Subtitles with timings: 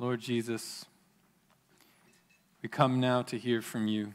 [0.00, 0.84] Lord Jesus,
[2.62, 4.14] we come now to hear from you.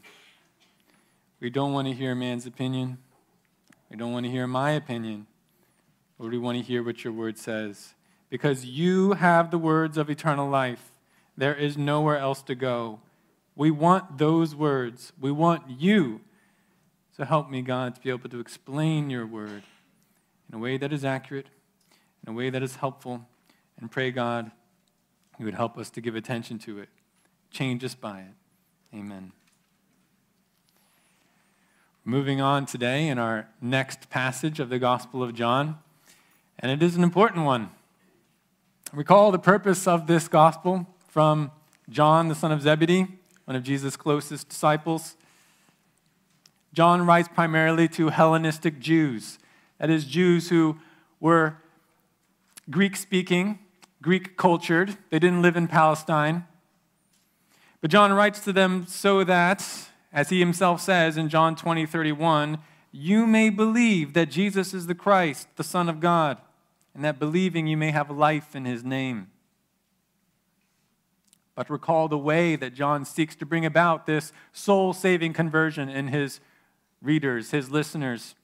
[1.42, 3.00] We don't want to hear a man's opinion.
[3.92, 5.28] We don't want to hear my opinion.
[6.18, 7.96] Lord, we want to hear what your word says.
[8.30, 10.90] Because you have the words of eternal life.
[11.36, 13.02] There is nowhere else to go.
[13.54, 15.12] We want those words.
[15.20, 16.22] We want you.
[17.12, 19.64] So help me, God, to be able to explain your word
[20.48, 21.48] in a way that is accurate,
[22.26, 23.28] in a way that is helpful,
[23.78, 24.52] and pray, God,
[25.44, 26.88] you would help us to give attention to it.
[27.52, 28.96] Change us by it.
[28.96, 29.34] Amen.
[32.06, 35.80] Moving on today in our next passage of the Gospel of John,
[36.60, 37.72] and it is an important one.
[38.94, 41.52] Recall the purpose of this gospel from
[41.90, 43.08] John, the son of Zebedee,
[43.44, 45.18] one of Jesus' closest disciples.
[46.72, 49.40] John writes primarily to Hellenistic Jews,
[49.78, 50.78] that is, Jews who
[51.20, 51.58] were
[52.70, 53.60] Greek speaking
[54.04, 54.98] Greek cultured.
[55.10, 56.46] They didn't live in Palestine.
[57.82, 59.66] But John writes to them so that,
[60.12, 62.60] as he himself says in John 20, 31,
[62.92, 66.38] you may believe that Jesus is the Christ, the Son of God,
[66.94, 69.32] and that believing you may have life in his name.
[71.56, 76.10] But recall the way that John seeks to bring about this soul saving conversion in
[76.10, 76.40] his
[77.02, 78.36] readers, his listeners.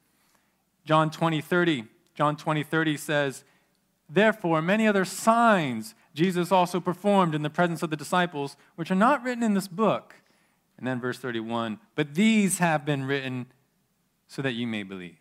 [0.85, 1.85] John 20, 30.
[2.15, 3.43] John 20, 30 says,
[4.09, 8.95] Therefore, many other signs Jesus also performed in the presence of the disciples, which are
[8.95, 10.15] not written in this book.
[10.77, 13.47] And then verse 31 But these have been written
[14.27, 15.17] so that you may believe.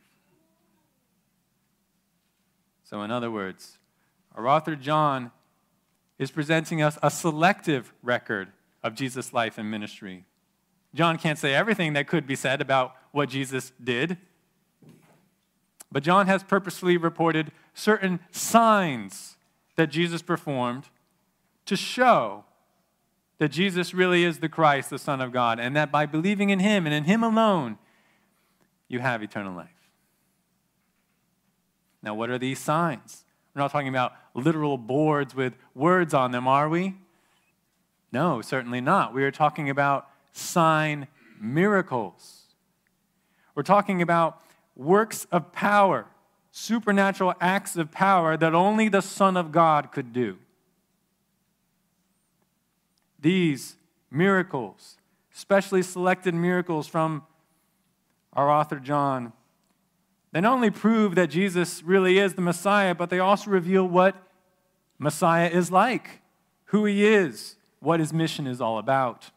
[2.84, 3.78] So, in other words,
[4.34, 5.30] our author John
[6.18, 8.50] is presenting us a selective record
[8.82, 10.24] of Jesus' life and ministry.
[10.94, 14.16] John can't say everything that could be said about what Jesus did,
[15.92, 19.36] but John has purposefully reported certain signs
[19.76, 20.88] that Jesus performed
[21.64, 22.44] to show
[23.38, 26.58] that Jesus really is the Christ, the Son of God, and that by believing in
[26.58, 27.78] Him and in Him alone,
[28.88, 29.68] you have eternal life.
[32.02, 33.24] Now, what are these signs?
[33.54, 36.96] We're not talking about literal boards with words on them, are we?
[38.10, 39.14] No, certainly not.
[39.14, 41.06] We are talking about sign
[41.40, 42.42] miracles.
[43.54, 44.40] We're talking about
[44.74, 46.06] works of power,
[46.58, 50.36] supernatural acts of power that only the Son of God could do.
[53.20, 53.76] These
[54.10, 54.96] miracles,
[55.32, 57.22] specially selected miracles from
[58.32, 59.32] our author John,
[60.32, 64.16] they not only prove that Jesus really is the Messiah, but they also reveal what
[64.98, 66.20] Messiah is like,
[66.66, 69.30] who he is, what his mission is all about.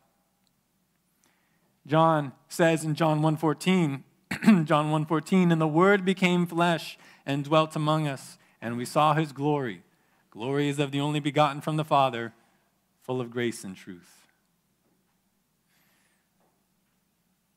[1.86, 4.04] John says in John 1:14,
[4.66, 6.98] John 1:14, and the word became flesh
[7.32, 9.84] and dwelt among us, and we saw his glory.
[10.30, 12.34] Glory is of the only begotten from the Father,
[13.02, 14.28] full of grace and truth.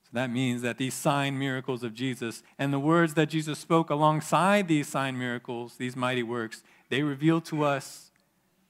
[0.04, 3.90] So that means that these sign miracles of Jesus and the words that Jesus spoke
[3.90, 8.10] alongside these sign miracles, these mighty works, they reveal to us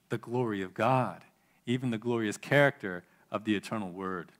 [0.08, 1.22] the glory of God,
[1.66, 4.32] even the glorious character of the eternal word.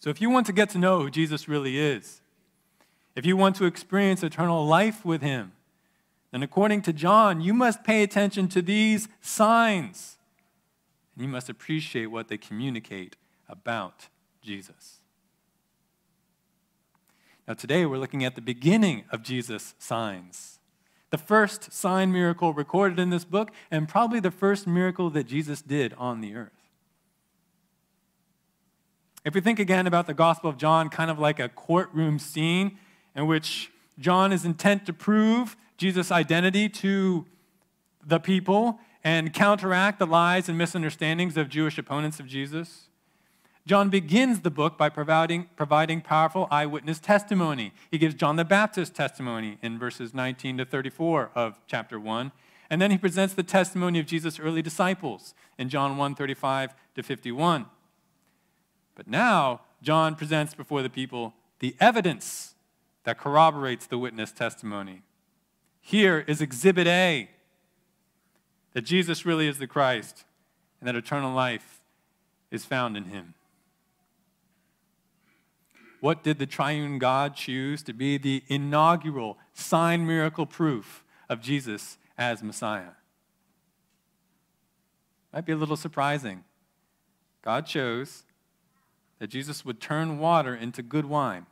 [0.00, 2.21] So, if you want to get to know who Jesus really is,
[3.14, 5.52] if you want to experience eternal life with him,
[6.30, 10.16] then according to John, you must pay attention to these signs.
[11.14, 13.16] And you must appreciate what they communicate
[13.48, 14.08] about
[14.40, 15.00] Jesus.
[17.46, 20.58] Now, today we're looking at the beginning of Jesus' signs.
[21.10, 25.60] The first sign miracle recorded in this book, and probably the first miracle that Jesus
[25.60, 26.50] did on the earth.
[29.24, 32.78] If we think again about the Gospel of John, kind of like a courtroom scene
[33.14, 37.26] in which John is intent to prove Jesus' identity to
[38.04, 42.88] the people and counteract the lies and misunderstandings of Jewish opponents of Jesus.
[43.66, 47.72] John begins the book by providing, providing powerful eyewitness testimony.
[47.90, 52.32] He gives John the Baptist testimony in verses 19 to 34 of chapter 1.
[52.70, 57.02] And then he presents the testimony of Jesus' early disciples in John 1 35 to
[57.02, 57.66] 51.
[58.94, 62.51] But now, John presents before the people the evidence
[63.04, 65.02] that corroborates the witness testimony.
[65.80, 67.28] Here is Exhibit A
[68.72, 70.24] that Jesus really is the Christ
[70.80, 71.80] and that eternal life
[72.50, 73.34] is found in him.
[76.00, 81.98] What did the triune God choose to be the inaugural sign miracle proof of Jesus
[82.18, 82.94] as Messiah?
[85.32, 86.44] Might be a little surprising.
[87.42, 88.24] God chose
[89.18, 91.46] that Jesus would turn water into good wine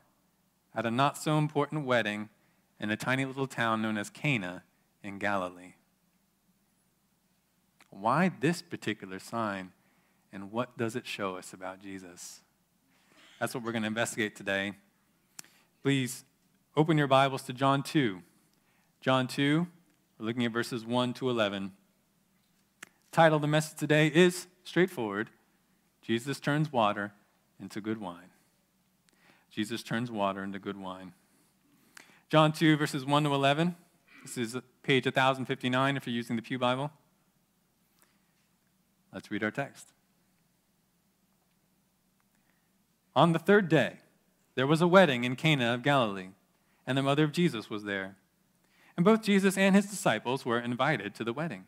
[0.75, 2.29] at a not so important wedding
[2.79, 4.65] in a tiny little town known as Cana
[5.03, 5.75] in Galilee.
[7.91, 9.73] why this particular sign?
[10.33, 12.41] And what does it show us about Jesus?
[13.41, 14.75] That's what we're going to investigate today.
[15.83, 16.25] Please
[16.77, 18.23] open your Bibles to John 2.
[19.01, 19.67] John 2,
[20.19, 21.73] we're looking at verses 1 to 11.
[23.11, 25.31] Title of the message today is straightforward
[26.03, 27.13] Jesus turns water
[27.61, 28.31] into good wine.
[29.51, 31.13] Jesus turns water into good wine.
[32.29, 33.75] John 2, verses 1 to 11.
[34.23, 36.93] This is page 1059 if you're using the Pew Bible.
[39.13, 39.89] Let's read our text.
[43.17, 43.97] On the third day,
[44.55, 46.29] there was a wedding in Cana of Galilee,
[46.87, 48.17] and the mother of Jesus was there.
[48.97, 51.65] And both Jesus and his disciples were invited to the wedding.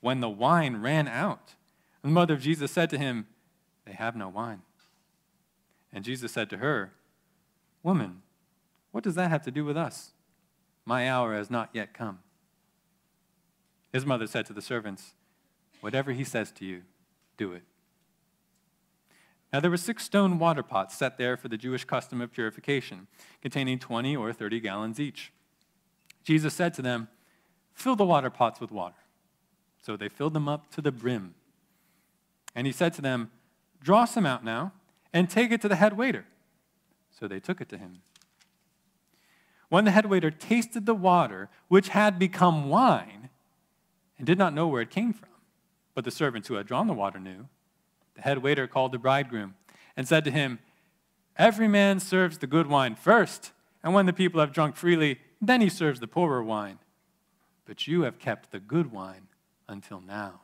[0.00, 1.54] When the wine ran out,
[2.02, 3.26] the mother of Jesus said to him,
[3.84, 4.62] They have no wine.
[5.92, 6.92] And Jesus said to her,
[7.82, 8.22] Woman,
[8.90, 10.12] what does that have to do with us?
[10.84, 12.20] My hour has not yet come.
[13.92, 15.14] His mother said to the servants,
[15.80, 16.82] Whatever he says to you,
[17.36, 17.62] do it.
[19.52, 23.06] Now there were six stone water pots set there for the Jewish custom of purification,
[23.40, 25.32] containing 20 or 30 gallons each.
[26.24, 27.08] Jesus said to them,
[27.72, 28.96] Fill the water pots with water.
[29.80, 31.34] So they filled them up to the brim.
[32.54, 33.30] And he said to them,
[33.80, 34.72] Draw some out now
[35.12, 36.24] and take it to the head waiter.
[37.10, 38.02] So they took it to him.
[39.68, 43.28] When the head waiter tasted the water, which had become wine,
[44.16, 45.28] and did not know where it came from,
[45.94, 47.48] but the servants who had drawn the water knew,
[48.14, 49.54] the head waiter called the bridegroom
[49.96, 50.58] and said to him,
[51.36, 53.52] Every man serves the good wine first,
[53.82, 56.78] and when the people have drunk freely, then he serves the poorer wine.
[57.64, 59.28] But you have kept the good wine
[59.68, 60.40] until now.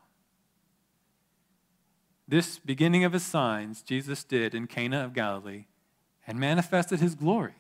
[2.27, 5.67] This beginning of his signs Jesus did in Cana of Galilee
[6.27, 7.55] and manifested his glory,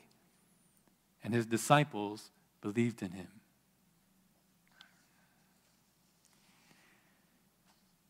[1.22, 2.30] and his disciples
[2.62, 3.28] believed in him.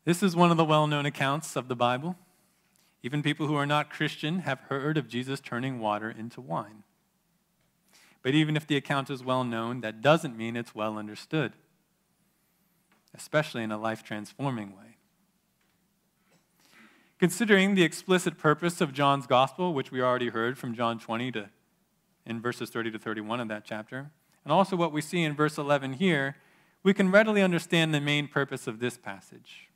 [0.05, 2.15] This is one of the well known accounts of the Bible.
[3.03, 6.83] Even people who are not Christian have heard of Jesus turning water into wine.
[8.21, 11.53] But even if the account is well known, that doesn't mean it's well understood,
[13.13, 14.94] especially in a life transforming way.
[17.17, 21.49] Considering the explicit purpose of John's gospel, which we already heard from John 20 to
[22.25, 24.11] in verses 30 to 31 of that chapter,
[24.43, 26.35] and also what we see in verse 11 here,
[26.83, 29.69] we can readily understand the main purpose of this passage.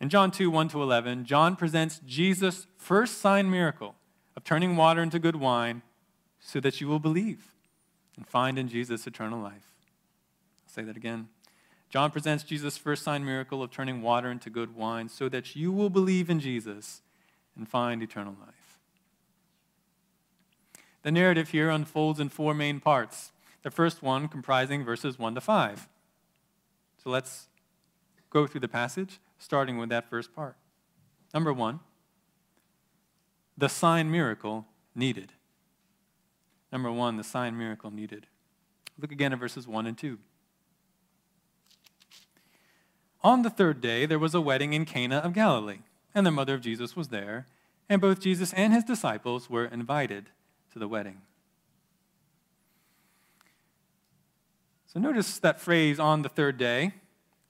[0.00, 3.94] In John 2 1 to 11, John presents Jesus' first sign miracle
[4.36, 5.82] of turning water into good wine
[6.38, 7.54] so that you will believe
[8.16, 9.72] and find in Jesus eternal life.
[10.64, 11.28] I'll say that again.
[11.88, 15.72] John presents Jesus' first sign miracle of turning water into good wine so that you
[15.72, 17.02] will believe in Jesus
[17.56, 18.78] and find eternal life.
[21.02, 23.32] The narrative here unfolds in four main parts.
[23.62, 25.88] The first one comprising verses 1 to 5.
[27.02, 27.46] So let's
[28.30, 30.56] go through the passage, starting with that first part.
[31.32, 31.80] Number one,
[33.56, 35.32] the sign miracle needed.
[36.72, 38.26] Number one, the sign miracle needed.
[38.98, 40.18] Look again at verses 1 and 2.
[43.26, 45.80] On the third day, there was a wedding in Cana of Galilee,
[46.14, 47.48] and the mother of Jesus was there,
[47.88, 50.26] and both Jesus and his disciples were invited
[50.72, 51.22] to the wedding.
[54.86, 56.92] So notice that phrase, on the third day.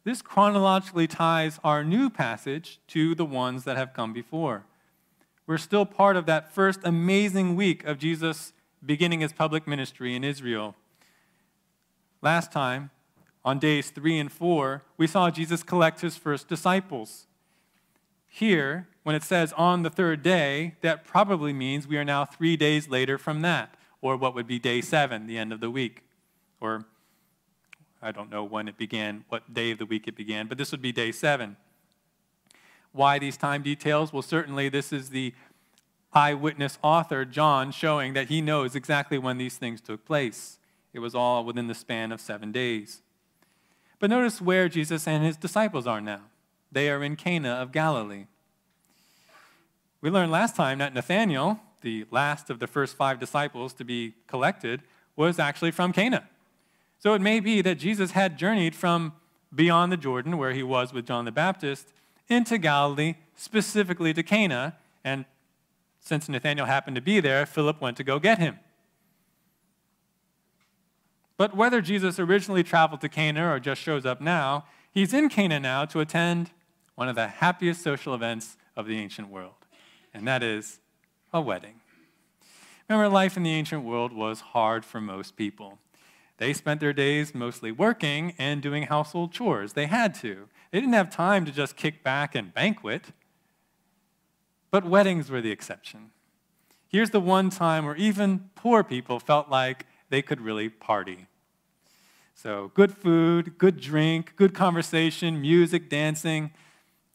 [0.02, 4.64] This chronologically ties our new passage to the ones that have come before.
[5.47, 10.25] We're still part of that first amazing week of Jesus beginning his public ministry in
[10.25, 10.75] Israel.
[12.23, 12.92] Last time,
[13.46, 17.26] on days three and four, we saw Jesus collect his first disciples.
[18.26, 22.56] Here, when it says on the third day, that probably means we are now three
[22.56, 26.02] days later from that, or what would be day seven, the end of the week.
[26.60, 26.86] Or
[28.02, 30.72] I don't know when it began, what day of the week it began, but this
[30.72, 31.56] would be day seven.
[32.90, 34.12] Why these time details?
[34.12, 35.32] Well, certainly this is the
[36.12, 40.58] eyewitness author, John, showing that he knows exactly when these things took place.
[40.92, 43.02] It was all within the span of seven days.
[43.98, 46.22] But notice where Jesus and his disciples are now.
[46.70, 48.26] They are in Cana of Galilee.
[50.00, 54.14] We learned last time that Nathanael, the last of the first five disciples to be
[54.26, 54.82] collected,
[55.16, 56.28] was actually from Cana.
[56.98, 59.14] So it may be that Jesus had journeyed from
[59.54, 61.92] beyond the Jordan, where he was with John the Baptist,
[62.28, 64.76] into Galilee, specifically to Cana.
[65.04, 65.24] And
[66.00, 68.58] since Nathanael happened to be there, Philip went to go get him.
[71.37, 75.61] But whether Jesus originally traveled to Cana or just shows up now, he's in Cana
[75.61, 76.50] now to attend
[76.95, 79.66] one of the happiest social events of the ancient world,
[80.14, 80.81] and that is
[81.33, 81.81] a wedding.
[82.88, 85.78] Remember, life in the ancient world was hard for most people.
[86.38, 89.73] They spent their days mostly working and doing household chores.
[89.73, 90.49] They had to.
[90.71, 93.07] They didn't have time to just kick back and banquet.
[94.71, 96.11] But weddings were the exception.
[96.88, 101.26] Here's the one time where even poor people felt like they could really party.
[102.34, 106.50] So, good food, good drink, good conversation, music, dancing,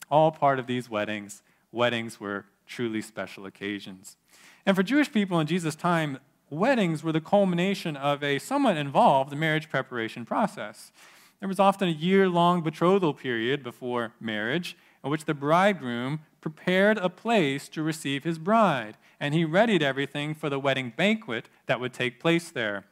[0.10, 1.43] all part of these weddings.
[1.71, 4.17] Weddings were truly special occasions.
[4.65, 6.19] And for Jewish people in Jesus' time,
[6.50, 10.91] weddings were the culmination of a somewhat involved marriage preparation process.
[11.39, 16.98] There was often a year long betrothal period before marriage in which the bridegroom prepared
[16.98, 21.80] a place to receive his bride, and he readied everything for the wedding banquet that
[21.80, 22.86] would take place there.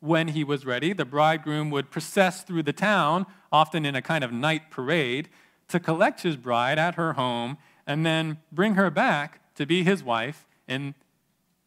[0.00, 4.24] When he was ready, the bridegroom would process through the town, often in a kind
[4.24, 5.28] of night parade,
[5.68, 10.02] to collect his bride at her home and then bring her back to be his
[10.02, 10.96] wife in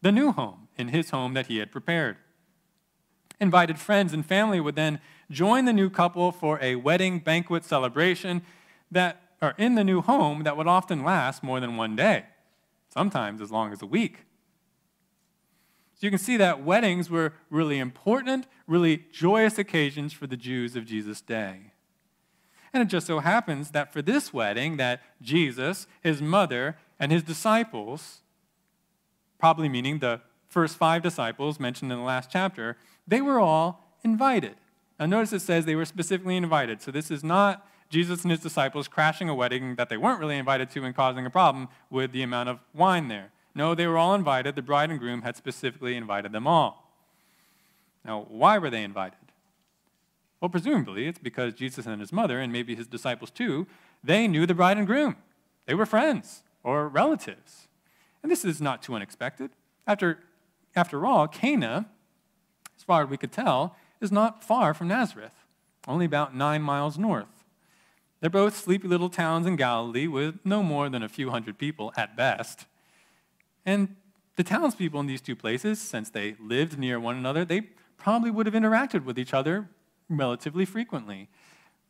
[0.02, 2.18] the new home, in his home that he had prepared.
[3.40, 8.42] Invited friends and family would then join the new couple for a wedding banquet celebration
[8.90, 12.26] that are in the new home that would often last more than one day,
[12.88, 14.26] sometimes as long as a week.
[15.94, 20.76] So you can see that weddings were really important, really joyous occasions for the Jews
[20.76, 21.72] of Jesus' day.
[22.72, 27.22] And it just so happens that for this wedding, that Jesus, his mother, and his
[27.22, 28.20] disciples,
[29.38, 32.76] probably meaning the first five disciples mentioned in the last chapter,
[33.06, 34.56] they were all invited.
[35.00, 36.82] Now, notice it says they were specifically invited.
[36.82, 40.36] So, this is not Jesus and his disciples crashing a wedding that they weren't really
[40.36, 43.30] invited to and causing a problem with the amount of wine there.
[43.54, 44.54] No, they were all invited.
[44.54, 46.92] The bride and groom had specifically invited them all.
[48.04, 49.18] Now, why were they invited?
[50.40, 53.66] Well, presumably it's because Jesus and his mother, and maybe his disciples too,
[54.04, 55.16] they knew the bride and groom.
[55.66, 57.68] They were friends or relatives.
[58.22, 59.50] And this is not too unexpected.
[59.86, 60.18] After,
[60.74, 61.86] after all, Cana,
[62.76, 65.44] as far as we could tell, is not far from Nazareth,
[65.88, 67.35] only about nine miles north.
[68.20, 71.92] They're both sleepy little towns in Galilee with no more than a few hundred people
[71.96, 72.66] at best.
[73.64, 73.96] And
[74.36, 77.62] the townspeople in these two places, since they lived near one another, they
[77.96, 79.68] probably would have interacted with each other
[80.08, 81.28] relatively frequently.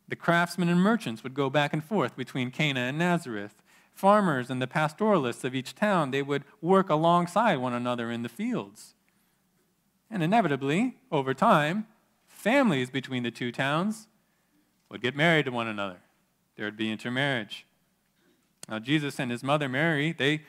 [0.09, 3.63] The craftsmen and merchants would go back and forth between Cana and Nazareth.
[3.93, 8.29] Farmers and the pastoralists of each town, they would work alongside one another in the
[8.29, 8.95] fields.
[10.11, 11.87] And inevitably, over time,
[12.29, 14.07] families between the two towns
[14.89, 15.99] would get married to one another.
[16.57, 17.67] There would be intermarriage.
[18.69, 20.43] Now, Jesus and his mother Mary, they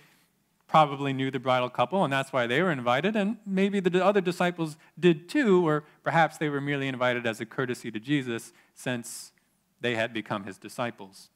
[0.68, 4.22] probably knew the bridal couple, and that's why they were invited, and maybe the other
[4.22, 9.32] disciples did too, or perhaps they were merely invited as a courtesy to Jesus since
[9.80, 11.30] they had become his disciples.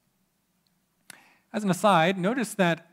[1.52, 2.86] As an aside, notice that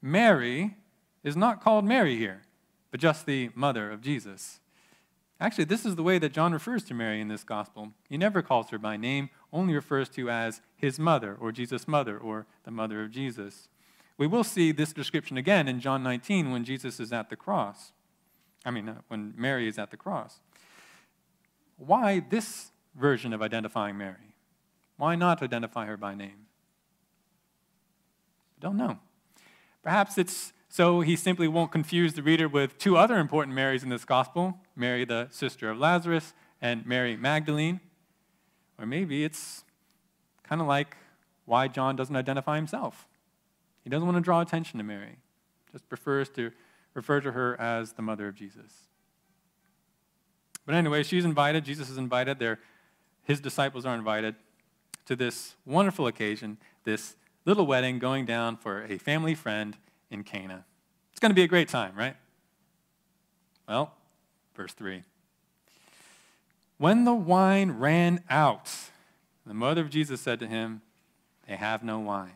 [0.00, 0.76] Mary
[1.22, 2.42] is not called Mary here,
[2.90, 4.60] but just the mother of Jesus.
[5.40, 7.92] Actually, this is the way that John refers to Mary in this gospel.
[8.08, 12.18] He never calls her by name, only refers to as his mother, or Jesus' mother,
[12.18, 13.68] or the mother of Jesus.
[14.16, 17.92] We will see this description again in John 19 when Jesus is at the cross.
[18.64, 20.40] I mean, uh, when Mary is at the cross.
[21.76, 24.34] Why this version of identifying Mary?
[24.96, 26.46] Why not identify her by name?
[28.56, 28.98] I don't know.
[29.84, 33.88] Perhaps it's so he simply won't confuse the reader with two other important Marys in
[33.88, 37.80] this gospel Mary, the sister of Lazarus, and Mary Magdalene.
[38.78, 39.64] Or maybe it's
[40.44, 40.96] kind of like
[41.46, 43.08] why John doesn't identify himself.
[43.82, 45.16] He doesn't want to draw attention to Mary,
[45.72, 46.52] just prefers to
[46.94, 48.88] refer to her as the mother of Jesus.
[50.66, 52.58] But anyway, she's invited, Jesus is invited, They're,
[53.24, 54.34] his disciples are invited
[55.06, 59.76] to this wonderful occasion, this little wedding going down for a family friend
[60.10, 60.64] in Cana.
[61.10, 62.16] It's going to be a great time, right?
[63.68, 63.92] Well,
[64.54, 65.02] verse 3.
[66.78, 68.70] When the wine ran out,
[69.46, 70.82] the mother of Jesus said to him,
[71.46, 72.34] They have no wine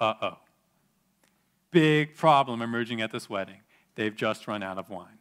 [0.00, 0.38] uh oh.
[1.70, 3.60] Big problem emerging at this wedding.
[3.94, 5.18] They've just run out of wine.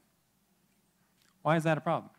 [1.41, 2.11] Why is that a problem?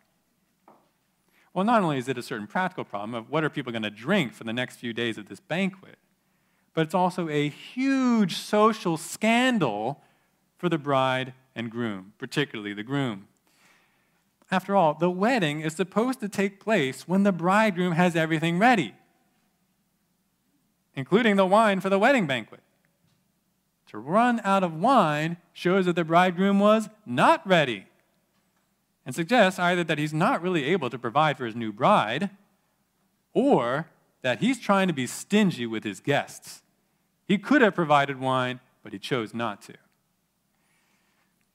[1.53, 3.91] Well, not only is it a certain practical problem of what are people going to
[3.91, 5.99] drink for the next few days of this banquet,
[6.75, 10.03] but it's also a huge social scandal
[10.57, 13.27] for the bride and groom, particularly the groom.
[14.51, 18.95] After all, the wedding is supposed to take place when the bridegroom has everything ready
[20.95, 22.61] including the wine for the wedding banquet.
[23.89, 27.87] To run out of wine shows that the bridegroom was not ready
[29.05, 32.31] and suggests either that he's not really able to provide for his new bride
[33.33, 33.89] or
[34.23, 36.63] that he's trying to be stingy with his guests.
[37.27, 39.75] He could have provided wine, but he chose not to.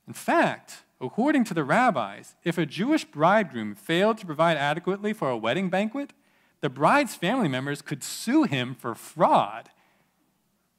[0.08, 5.30] In fact, according to the rabbis, if a Jewish bridegroom failed to provide adequately for
[5.30, 6.14] a wedding banquet,
[6.62, 9.70] the bride's family members could sue him for fraud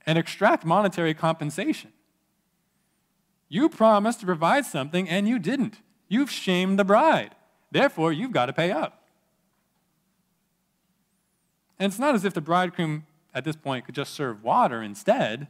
[0.05, 1.93] and extract monetary compensation.
[3.49, 5.81] You promised to provide something and you didn't.
[6.09, 7.35] You've shamed the bride.
[7.71, 9.06] Therefore, you've got to pay up.
[11.79, 15.49] And it's not as if the bridegroom at this point could just serve water instead.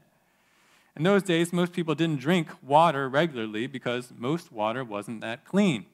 [0.97, 5.87] In those days, most people didn't drink water regularly because most water wasn't that clean,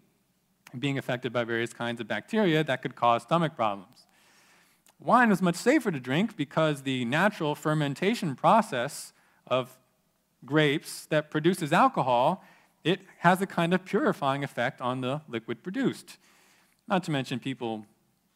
[0.78, 4.06] being affected by various kinds of bacteria that could cause stomach problems.
[5.00, 9.12] Wine was much safer to drink because the natural fermentation process
[9.48, 9.76] of
[10.44, 12.44] grapes that produces alcohol,
[12.84, 16.18] it has a kind of purifying effect on the liquid produced.
[16.88, 17.86] Not to mention people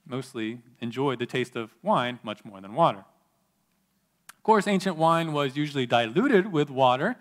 [0.06, 3.04] mostly enjoyed the taste of wine much more than water.
[4.30, 7.16] Of course, ancient wine was usually diluted with water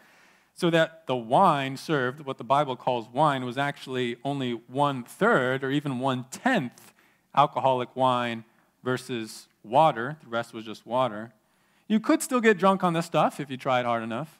[0.53, 5.63] so that the wine served, what the Bible calls wine, was actually only one third
[5.63, 6.93] or even one tenth
[7.35, 8.45] alcoholic wine
[8.83, 10.17] versus water.
[10.23, 11.33] The rest was just water.
[11.87, 14.39] You could still get drunk on this stuff if you tried hard enough,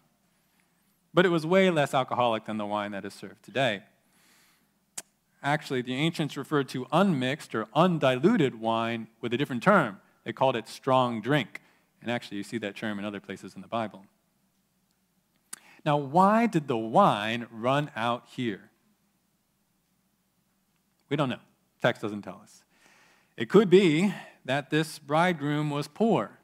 [1.14, 3.84] but it was way less alcoholic than the wine that is served today.
[5.46, 10.02] Actually, the ancients referred to unmixed or undiluted wine with a different term.
[10.24, 11.62] They called it strong drink.
[12.02, 14.06] And actually, you see that term in other places in the Bible.
[15.86, 18.72] Now, why did the wine run out here?
[21.10, 21.38] We don't know.
[21.80, 22.64] Text doesn't tell us.
[23.38, 26.40] It could be that this bridegroom was poor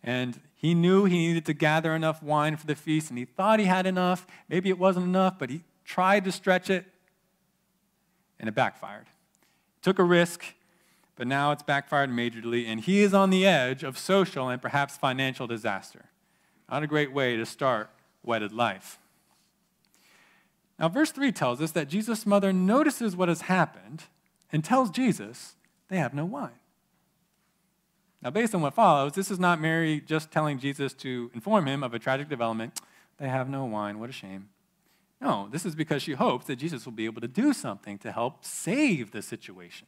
[0.00, 3.58] and he knew he needed to gather enough wine for the feast and he thought
[3.58, 4.28] he had enough.
[4.48, 6.86] Maybe it wasn't enough, but he tried to stretch it
[8.38, 9.06] and it backfired.
[9.82, 10.44] Took a risk,
[11.16, 14.96] but now it's backfired majorly, and he is on the edge of social and perhaps
[14.96, 16.06] financial disaster.
[16.70, 17.90] Not a great way to start
[18.22, 18.98] wedded life.
[20.78, 24.04] Now, verse 3 tells us that Jesus' mother notices what has happened
[24.52, 25.56] and tells Jesus
[25.88, 26.60] they have no wine.
[28.22, 31.82] Now, based on what follows, this is not Mary just telling Jesus to inform him
[31.82, 32.80] of a tragic development.
[33.18, 33.98] They have no wine.
[33.98, 34.48] What a shame.
[35.20, 38.12] No, this is because she hopes that Jesus will be able to do something to
[38.12, 39.86] help save the situation.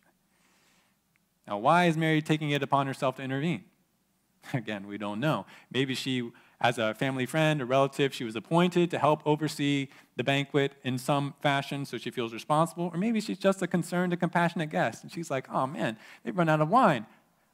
[1.47, 3.65] Now, why is Mary taking it upon herself to intervene?
[4.55, 5.47] Again, we don't know.
[5.73, 10.25] Maybe she, as a family friend, a relative, she was appointed to help oversee the
[10.25, 12.91] banquet in some fashion, so she feels responsible.
[12.93, 16.37] Or maybe she's just a concerned and compassionate guest, and she's like, oh man, they've
[16.37, 17.07] run out of wine.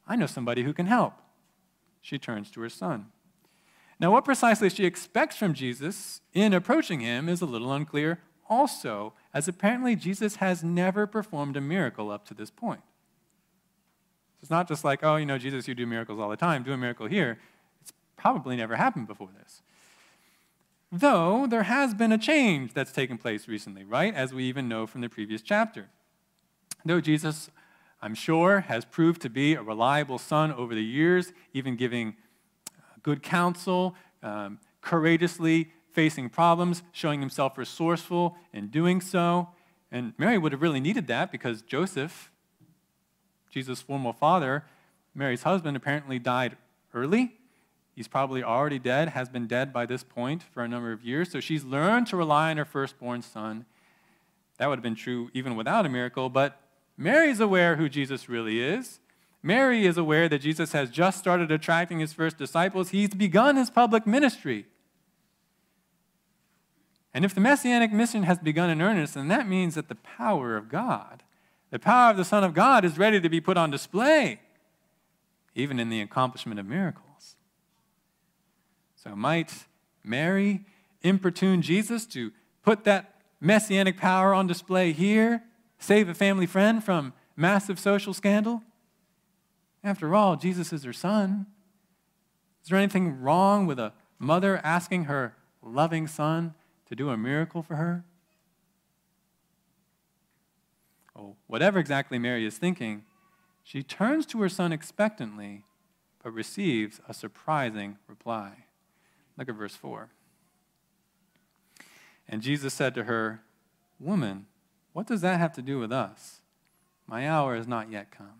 [0.07, 1.13] I know somebody who can help.
[2.01, 3.07] She turns to her son.
[3.99, 9.13] Now, what precisely she expects from Jesus in approaching him is a little unclear, also,
[9.33, 12.81] as apparently Jesus has never performed a miracle up to this point.
[14.41, 16.71] It's not just like, oh, you know, Jesus, you do miracles all the time, do
[16.71, 17.39] a miracle here.
[17.81, 19.61] It's probably never happened before this.
[20.91, 24.13] Though there has been a change that's taken place recently, right?
[24.13, 25.89] As we even know from the previous chapter.
[26.85, 27.49] Though Jesus,
[28.01, 32.15] I'm sure, has proved to be a reliable son over the years, even giving
[33.07, 39.47] good counsel, um, courageously facing problems, showing himself resourceful in doing so.
[39.89, 42.29] And Mary would have really needed that because Joseph,
[43.49, 44.65] Jesus' formal father,
[45.15, 46.57] Mary's husband, apparently died
[46.93, 47.37] early.
[47.95, 51.31] He's probably already dead, has been dead by this point for a number of years.
[51.31, 53.65] So she's learned to rely on her firstborn son.
[54.57, 56.59] That would have been true even without a miracle, but
[56.97, 58.99] Mary's aware who Jesus really is.
[59.43, 62.89] Mary is aware that Jesus has just started attracting his first disciples.
[62.89, 64.65] He's begun his public ministry.
[67.13, 70.55] And if the messianic mission has begun in earnest, then that means that the power
[70.55, 71.23] of God,
[71.71, 74.39] the power of the Son of God, is ready to be put on display,
[75.55, 77.35] even in the accomplishment of miracles.
[78.95, 79.65] So, might
[80.03, 80.65] Mary
[81.01, 82.31] importune Jesus to
[82.63, 85.43] put that messianic power on display here,
[85.79, 88.61] save a family friend from massive social scandal?
[89.83, 91.47] After all, Jesus is her son.
[92.63, 96.53] Is there anything wrong with a mother asking her loving son
[96.87, 98.03] to do a miracle for her?
[101.15, 103.03] Oh, whatever exactly Mary is thinking,
[103.63, 105.63] she turns to her son expectantly,
[106.23, 108.65] but receives a surprising reply.
[109.37, 110.09] Look at verse 4.
[112.29, 113.41] And Jesus said to her,
[113.99, 114.45] Woman,
[114.93, 116.41] what does that have to do with us?
[117.07, 118.36] My hour has not yet come.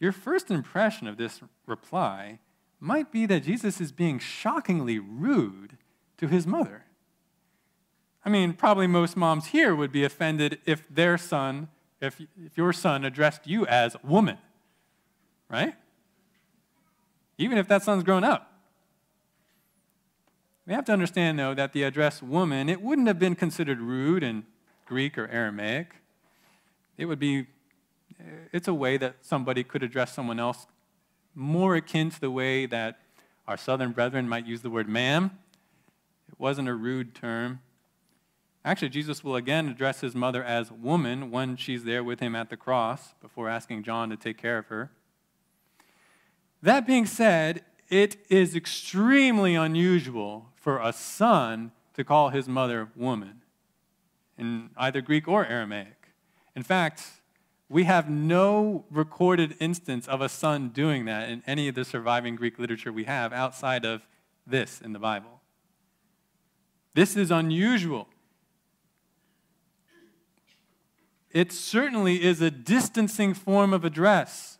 [0.00, 2.40] Your first impression of this reply
[2.80, 5.76] might be that Jesus is being shockingly rude
[6.16, 6.86] to his mother.
[8.24, 11.68] I mean, probably most moms here would be offended if their son,
[12.00, 14.38] if, if your son addressed you as woman,
[15.50, 15.74] right?
[17.38, 18.46] Even if that son's grown up.
[20.66, 24.22] We have to understand, though, that the address woman, it wouldn't have been considered rude
[24.22, 24.44] in
[24.86, 25.96] Greek or Aramaic.
[26.96, 27.46] It would be,
[28.52, 30.66] it's a way that somebody could address someone else
[31.34, 33.00] more akin to the way that
[33.46, 35.30] our southern brethren might use the word ma'am.
[36.28, 37.60] It wasn't a rude term.
[38.64, 42.50] Actually, Jesus will again address his mother as woman when she's there with him at
[42.50, 44.90] the cross before asking John to take care of her.
[46.62, 53.40] That being said, it is extremely unusual for a son to call his mother woman
[54.36, 56.08] in either Greek or Aramaic.
[56.54, 57.02] In fact,
[57.70, 62.34] we have no recorded instance of a son doing that in any of the surviving
[62.34, 64.02] Greek literature we have outside of
[64.44, 65.40] this in the Bible.
[66.94, 68.08] This is unusual.
[71.30, 74.58] It certainly is a distancing form of address.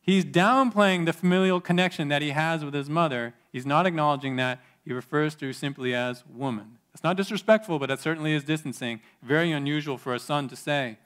[0.00, 3.34] He's downplaying the familial connection that he has with his mother.
[3.52, 4.60] He's not acknowledging that.
[4.84, 6.78] He refers to her simply as woman.
[6.92, 9.00] It's not disrespectful, but it certainly is distancing.
[9.22, 10.98] Very unusual for a son to say.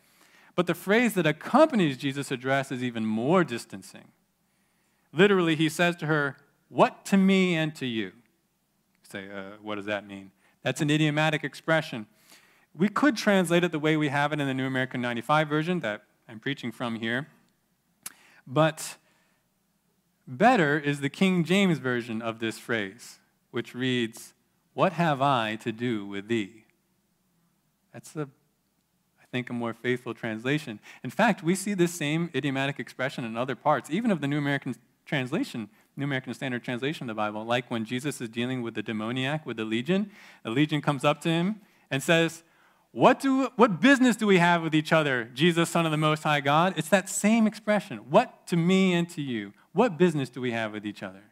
[0.56, 4.08] But the phrase that accompanies Jesus' address is even more distancing.
[5.12, 6.38] Literally, he says to her,
[6.68, 8.06] What to me and to you?
[8.06, 8.12] you
[9.08, 10.32] say, uh, what does that mean?
[10.62, 12.06] That's an idiomatic expression.
[12.74, 15.80] We could translate it the way we have it in the New American 95 version
[15.80, 17.28] that I'm preaching from here.
[18.46, 18.96] But
[20.26, 23.18] better is the King James version of this phrase,
[23.50, 24.34] which reads,
[24.74, 26.64] What have I to do with thee?
[27.92, 28.28] That's I
[29.36, 30.80] think a more faithful translation.
[31.04, 34.38] In fact, we see this same idiomatic expression in other parts, even of the New
[34.38, 38.74] American translation, New American Standard Translation of the Bible, like when Jesus is dealing with
[38.74, 40.10] the demoniac, with the legion.
[40.42, 42.44] The legion comes up to him and says,
[42.92, 46.22] what, do, what business do we have with each other, Jesus, Son of the Most
[46.22, 46.72] High God?
[46.78, 47.98] It's that same expression.
[48.08, 49.52] What to me and to you?
[49.74, 51.24] What business do we have with each other?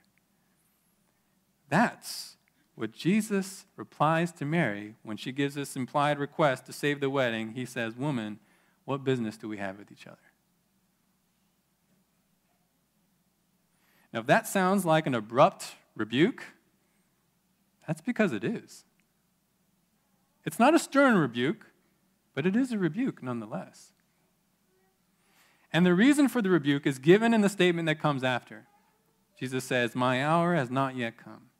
[1.71, 2.34] That's
[2.75, 7.53] what Jesus replies to Mary when she gives this implied request to save the wedding.
[7.53, 8.41] He says, Woman,
[8.85, 10.19] what business do we have with each other?
[14.13, 16.45] Now, if that sounds like an abrupt rebuke,
[17.87, 18.85] that's because it is.
[20.45, 21.67] It's not a stern rebuke,
[22.35, 23.93] but it is a rebuke nonetheless.
[25.73, 28.67] And the reason for the rebuke is given in the statement that comes after.
[29.39, 31.51] Jesus says, My hour has not yet come.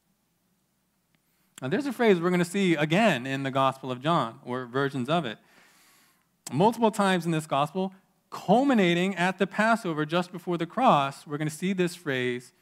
[1.65, 4.67] Now, there's a phrase we're going to see again in the Gospel of John, or
[4.67, 5.39] versions of it.
[6.53, 7.95] Multiple times in this Gospel,
[8.29, 12.53] culminating at the Passover just before the cross, we're going to see this phrase.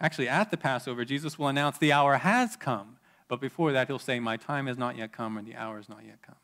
[0.00, 2.96] Actually, at the Passover, Jesus will announce, The hour has come.
[3.28, 5.88] But before that, he'll say, My time has not yet come, or the hour has
[5.88, 6.34] not yet come.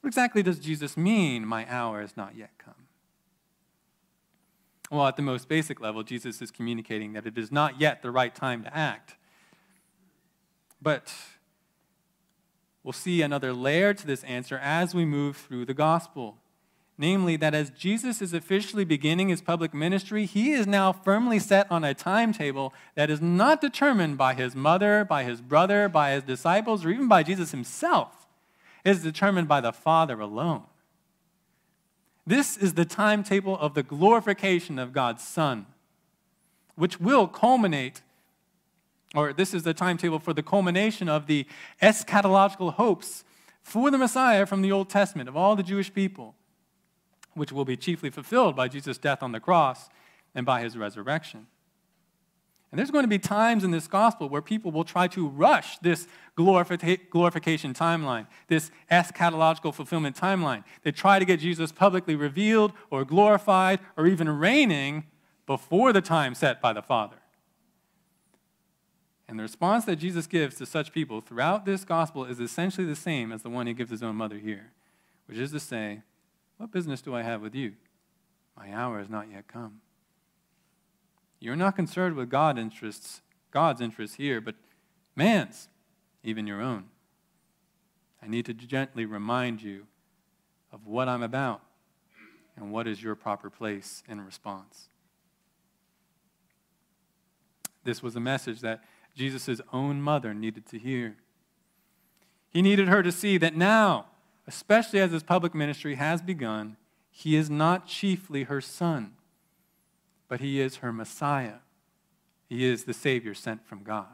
[0.00, 2.86] What exactly does Jesus mean, My hour has not yet come?
[4.90, 8.10] Well, at the most basic level, Jesus is communicating that it is not yet the
[8.10, 9.16] right time to act.
[10.80, 11.12] But
[12.82, 16.38] we'll see another layer to this answer as we move through the gospel
[16.98, 21.70] namely, that as Jesus is officially beginning his public ministry, he is now firmly set
[21.70, 26.22] on a timetable that is not determined by his mother, by his brother, by his
[26.22, 28.26] disciples, or even by Jesus himself.
[28.84, 30.62] It is determined by the Father alone.
[32.26, 35.66] This is the timetable of the glorification of God's Son,
[36.74, 38.02] which will culminate,
[39.16, 41.46] or this is the timetable for the culmination of the
[41.82, 43.24] eschatological hopes
[43.62, 46.34] for the Messiah from the Old Testament of all the Jewish people
[47.34, 49.88] which will be chiefly fulfilled by Jesus' death on the cross
[50.34, 51.46] and by his resurrection.
[52.70, 55.78] And there's going to be times in this gospel where people will try to rush
[55.78, 60.64] this glorification timeline, this eschatological fulfillment timeline.
[60.82, 65.04] They try to get Jesus publicly revealed or glorified or even reigning
[65.46, 67.16] before the time set by the Father.
[69.28, 72.94] And the response that Jesus gives to such people throughout this gospel is essentially the
[72.94, 74.72] same as the one he gives his own mother here,
[75.26, 76.02] which is to say,
[76.58, 77.72] what business do I have with you?
[78.56, 79.80] My hour has not yet come.
[81.40, 84.54] You're not concerned with interests, God's interests here, but
[85.14, 85.68] man's,
[86.22, 86.84] even your own.
[88.22, 89.86] I need to gently remind you
[90.72, 91.62] of what I'm about
[92.56, 94.88] and what is your proper place in response.
[97.84, 98.82] This was a message that
[99.16, 101.16] Jesus' own mother needed to hear.
[102.50, 104.06] He needed her to see that now,
[104.46, 106.76] especially as his public ministry has begun,
[107.10, 109.14] he is not chiefly her son,
[110.28, 111.60] but he is her Messiah.
[112.48, 114.06] He is the Savior sent from God.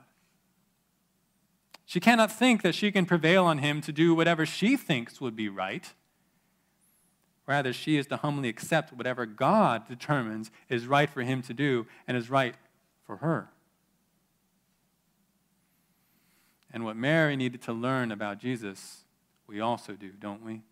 [1.84, 5.36] She cannot think that she can prevail on him to do whatever she thinks would
[5.36, 5.92] be right.
[7.46, 11.86] Rather, she is to humbly accept whatever God determines is right for him to do
[12.06, 12.54] and is right
[13.04, 13.51] for her.
[16.72, 19.04] And what Mary needed to learn about Jesus,
[19.46, 20.62] we also do, don't we?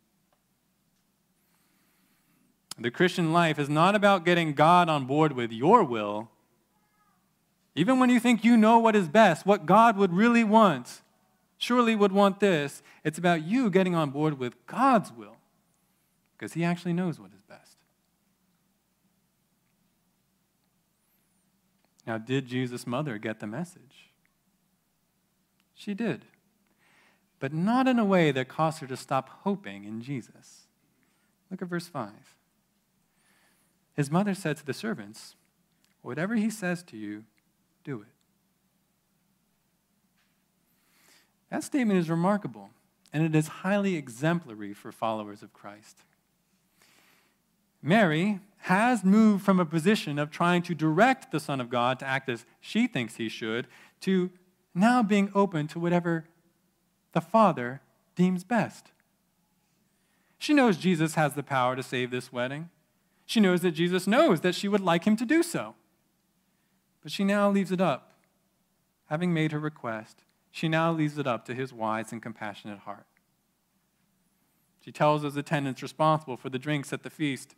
[2.79, 6.31] The Christian life is not about getting God on board with your will.
[7.75, 11.03] Even when you think you know what is best, what God would really want,
[11.59, 15.37] surely would want this, it's about you getting on board with God's will
[16.37, 17.77] because He actually knows what is best.
[22.07, 24.10] Now, did Jesus' mother get the message?
[25.81, 26.27] She did,
[27.39, 30.67] but not in a way that caused her to stop hoping in Jesus.
[31.51, 32.11] Look at verse 5.
[33.95, 35.37] His mother said to the servants,
[36.03, 37.25] Whatever he says to you,
[37.83, 38.09] do it.
[41.49, 42.69] That statement is remarkable,
[43.11, 46.01] and it is highly exemplary for followers of Christ.
[47.83, 52.07] Mary has moved from a position of trying to direct the Son of God to
[52.07, 53.67] act as she thinks he should
[54.03, 54.31] to
[54.75, 56.27] now being open to whatever
[57.13, 57.81] the Father
[58.15, 58.93] deems best.
[60.39, 62.71] She knows Jesus has the power to save this wedding.
[63.27, 65.75] She knows that Jesus knows that she would like him to do so.
[67.03, 68.13] But she now leaves it up.
[69.07, 73.07] Having made her request, she now leaves it up to his wise and compassionate heart.
[74.85, 77.55] She tells his attendants responsible for the drinks at the feast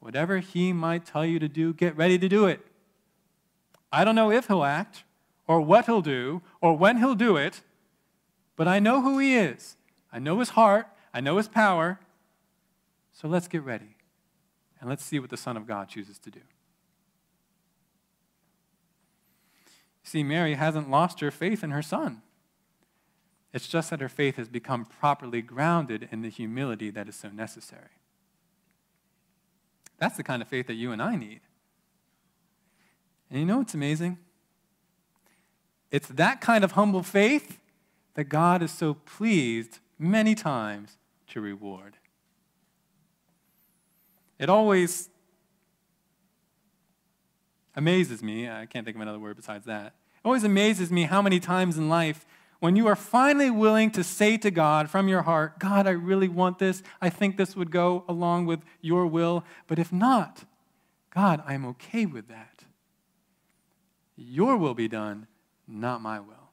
[0.00, 2.60] Whatever he might tell you to do, get ready to do it.
[3.90, 5.04] I don't know if he'll act,
[5.46, 7.62] or what he'll do, or when he'll do it,
[8.56, 9.76] but I know who he is.
[10.12, 10.88] I know his heart.
[11.12, 12.00] I know his power.
[13.12, 13.96] So let's get ready,
[14.80, 16.40] and let's see what the Son of God chooses to do.
[20.02, 22.22] See, Mary hasn't lost her faith in her son.
[23.52, 27.28] It's just that her faith has become properly grounded in the humility that is so
[27.30, 27.88] necessary.
[29.98, 31.40] That's the kind of faith that you and I need.
[33.30, 34.18] And you know what's amazing?
[35.96, 37.58] It's that kind of humble faith
[38.16, 41.96] that God is so pleased many times to reward.
[44.38, 45.08] It always
[47.74, 49.86] amazes me, I can't think of another word besides that.
[49.86, 52.26] It always amazes me how many times in life
[52.60, 56.28] when you are finally willing to say to God from your heart, God, I really
[56.28, 56.82] want this.
[57.00, 59.44] I think this would go along with your will.
[59.66, 60.44] But if not,
[61.14, 62.64] God, I'm okay with that.
[64.14, 65.26] Your will be done,
[65.66, 66.50] not my will.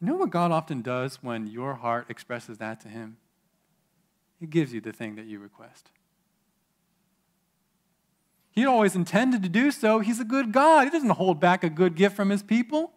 [0.00, 3.18] You know what God often does when your heart expresses that to Him?
[4.38, 5.90] He gives you the thing that you request.
[8.50, 10.00] He always intended to do so.
[10.00, 10.84] He's a good God.
[10.84, 12.92] He doesn't hold back a good gift from His people.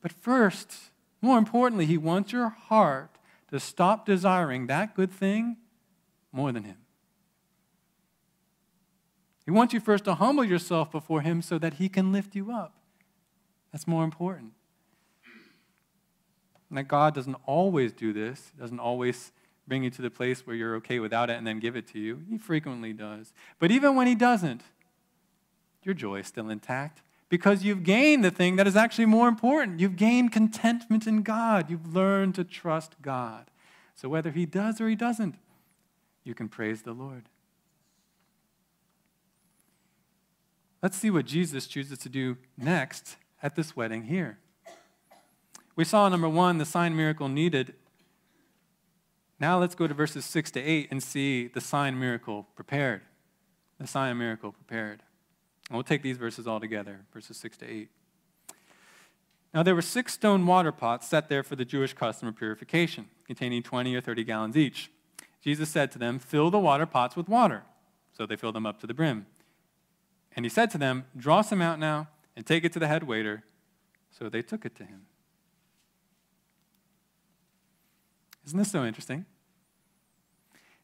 [0.00, 0.74] But first,
[1.20, 3.18] more importantly, He wants your heart
[3.50, 5.58] to stop desiring that good thing
[6.32, 6.78] more than Him.
[9.44, 12.50] He wants you first to humble yourself before Him so that He can lift you
[12.50, 12.74] up.
[13.72, 14.52] That's more important.
[16.68, 19.32] And that God doesn't always do this, doesn't always
[19.66, 21.98] bring you to the place where you're okay without it and then give it to
[21.98, 22.22] you.
[22.28, 23.32] He frequently does.
[23.58, 24.62] But even when He doesn't,
[25.82, 29.80] your joy is still intact because you've gained the thing that is actually more important.
[29.80, 31.70] You've gained contentment in God.
[31.70, 33.50] You've learned to trust God.
[33.94, 35.36] So whether He does or He doesn't,
[36.24, 37.24] you can praise the Lord.
[40.82, 44.38] Let's see what Jesus chooses to do next at this wedding here.
[45.74, 47.74] We saw, number one, the sign miracle needed.
[49.40, 53.02] Now let's go to verses 6 to 8 and see the sign miracle prepared.
[53.78, 55.02] The sign miracle prepared.
[55.68, 57.88] And we'll take these verses all together, verses 6 to 8.
[59.54, 63.08] Now there were six stone water pots set there for the Jewish custom of purification,
[63.26, 64.90] containing 20 or 30 gallons each.
[65.42, 67.64] Jesus said to them, Fill the water pots with water.
[68.12, 69.26] So they filled them up to the brim.
[70.36, 73.04] And he said to them, Draw some out now and take it to the head
[73.04, 73.44] waiter.
[74.10, 75.06] So they took it to him.
[78.46, 79.24] Isn't this so interesting?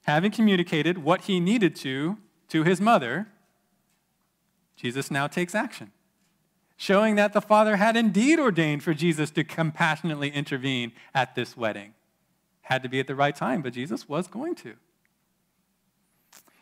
[0.03, 2.17] Having communicated what he needed to
[2.49, 3.29] to his mother,
[4.77, 5.91] Jesus now takes action,
[6.77, 11.95] showing that the Father had indeed ordained for Jesus to compassionately intervene at this wedding.
[12.63, 14.75] Had to be at the right time, but Jesus was going to.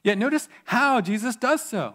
[0.02, 1.94] Yet notice how Jesus does so.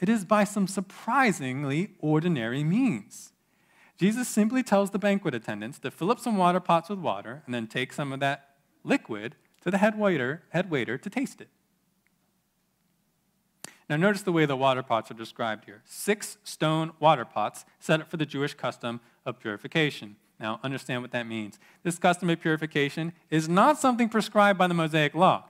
[0.00, 3.32] It is by some surprisingly ordinary means.
[3.98, 7.54] Jesus simply tells the banquet attendants to fill up some water pots with water and
[7.54, 11.48] then take some of that liquid to the head waiter, head waiter to taste it.
[13.90, 18.00] Now, notice the way the water pots are described here six stone water pots set
[18.00, 20.16] up for the Jewish custom of purification.
[20.38, 21.58] Now, understand what that means.
[21.82, 25.44] This custom of purification is not something prescribed by the Mosaic Law,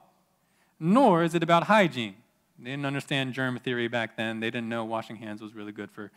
[0.81, 2.17] nor is it about hygiene.
[2.63, 4.41] They didn't understand germ theory back then.
[4.41, 6.11] They didn't know washing hands was really good for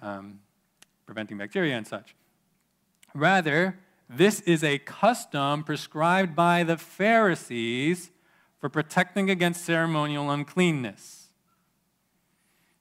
[0.00, 0.40] um,
[1.04, 2.14] preventing bacteria and such.
[3.14, 8.10] Rather, this is a custom prescribed by the Pharisees
[8.58, 11.28] for protecting against ceremonial uncleanness.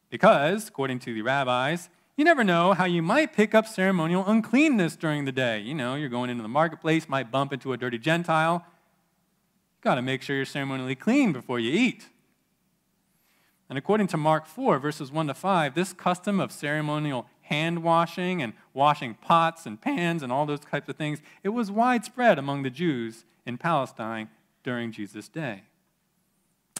[0.09, 4.95] Because, according to the rabbis, you never know how you might pick up ceremonial uncleanness
[4.95, 5.59] during the day.
[5.59, 8.65] You know, you're going into the marketplace, might bump into a dirty Gentile.
[9.73, 12.07] You've got to make sure you're ceremonially clean before you eat.
[13.69, 18.41] And according to Mark 4, verses 1 to 5, this custom of ceremonial hand washing
[18.41, 22.63] and washing pots and pans and all those types of things, it was widespread among
[22.63, 24.29] the Jews in Palestine
[24.63, 25.63] during Jesus' day.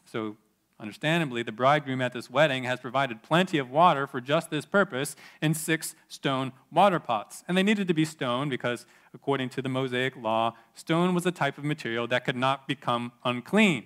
[0.06, 0.38] So
[0.78, 5.16] Understandably, the bridegroom at this wedding has provided plenty of water for just this purpose
[5.42, 7.46] in six stone water pots.
[7.48, 11.32] And they needed to be stone because, according to the Mosaic law, stone was a
[11.32, 13.86] type of material that could not become unclean.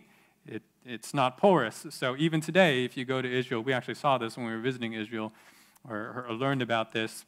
[0.89, 1.85] It, it's not porous.
[1.89, 4.59] So even today, if you go to Israel, we actually saw this when we were
[4.59, 5.31] visiting Israel
[5.87, 7.25] or, or learned about this.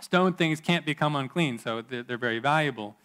[0.00, 2.96] Stone things can't become unclean, so they're, they're very valuable.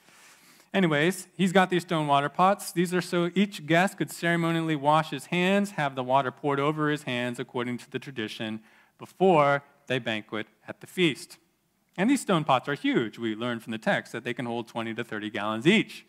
[0.73, 2.71] Anyways, he's got these stone water pots.
[2.71, 6.89] These are so each guest could ceremonially wash his hands, have the water poured over
[6.89, 8.61] his hands according to the tradition
[8.97, 11.37] before they banquet at the feast.
[11.97, 13.17] And these stone pots are huge.
[13.17, 16.05] We learned from the text that they can hold 20 to 30 gallons each.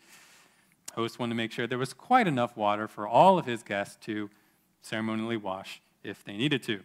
[0.97, 3.95] Host wanted to make sure there was quite enough water for all of his guests
[4.07, 4.31] to
[4.81, 6.81] ceremonially wash if they needed to.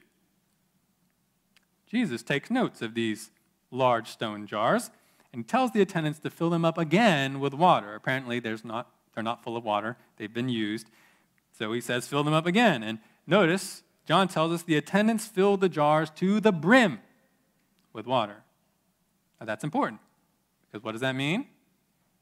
[1.86, 3.30] Jesus takes notes of these
[3.70, 4.90] large stone jars
[5.32, 7.94] and tells the attendants to fill them up again with water.
[7.94, 10.88] Apparently, there's not, they're not full of water, they've been used.
[11.50, 12.82] So he says, fill them up again.
[12.82, 17.00] And notice, John tells us the attendants filled the jars to the brim
[17.94, 18.42] with water.
[19.40, 20.02] Now, that's important
[20.70, 21.46] because what does that mean?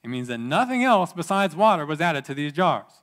[0.03, 3.03] It means that nothing else besides water was added to these jars.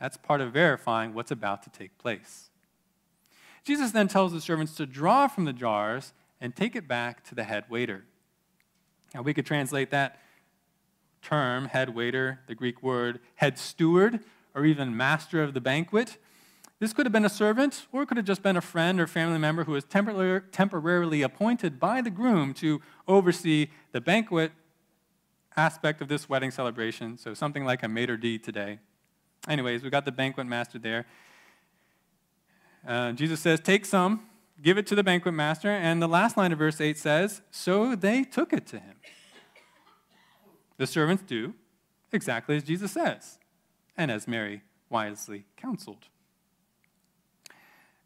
[0.00, 2.50] That's part of verifying what's about to take place.
[3.64, 7.34] Jesus then tells the servants to draw from the jars and take it back to
[7.34, 8.04] the head waiter.
[9.14, 10.20] Now, we could translate that
[11.22, 14.20] term, head waiter, the Greek word head steward,
[14.54, 16.18] or even master of the banquet.
[16.80, 19.06] This could have been a servant, or it could have just been a friend or
[19.06, 24.50] family member who was temporarily appointed by the groom to oversee the banquet
[25.56, 27.18] aspect of this wedding celebration.
[27.18, 28.78] So, something like a maitre d' today.
[29.48, 31.06] Anyways, we got the banquet master there.
[32.86, 34.28] Uh, Jesus says, Take some
[34.62, 35.70] give it to the banquet master.
[35.70, 38.96] And the last line of verse 8 says, So they took it to him.
[40.78, 41.54] The servants do
[42.12, 43.38] exactly as Jesus says,
[43.96, 46.08] and as Mary wisely counseled.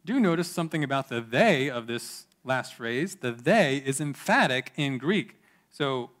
[0.05, 3.17] Do notice something about the they of this last phrase.
[3.17, 5.41] The they is emphatic in Greek.
[5.69, 6.11] So,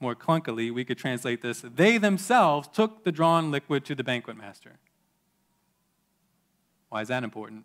[0.00, 4.36] more clunkily, we could translate this they themselves took the drawn liquid to the banquet
[4.36, 4.78] master.
[6.88, 7.64] Why is that important?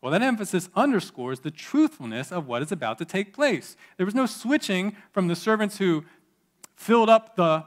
[0.00, 3.76] Well, that emphasis underscores the truthfulness of what is about to take place.
[3.96, 6.04] There was no switching from the servants who
[6.76, 7.64] filled up the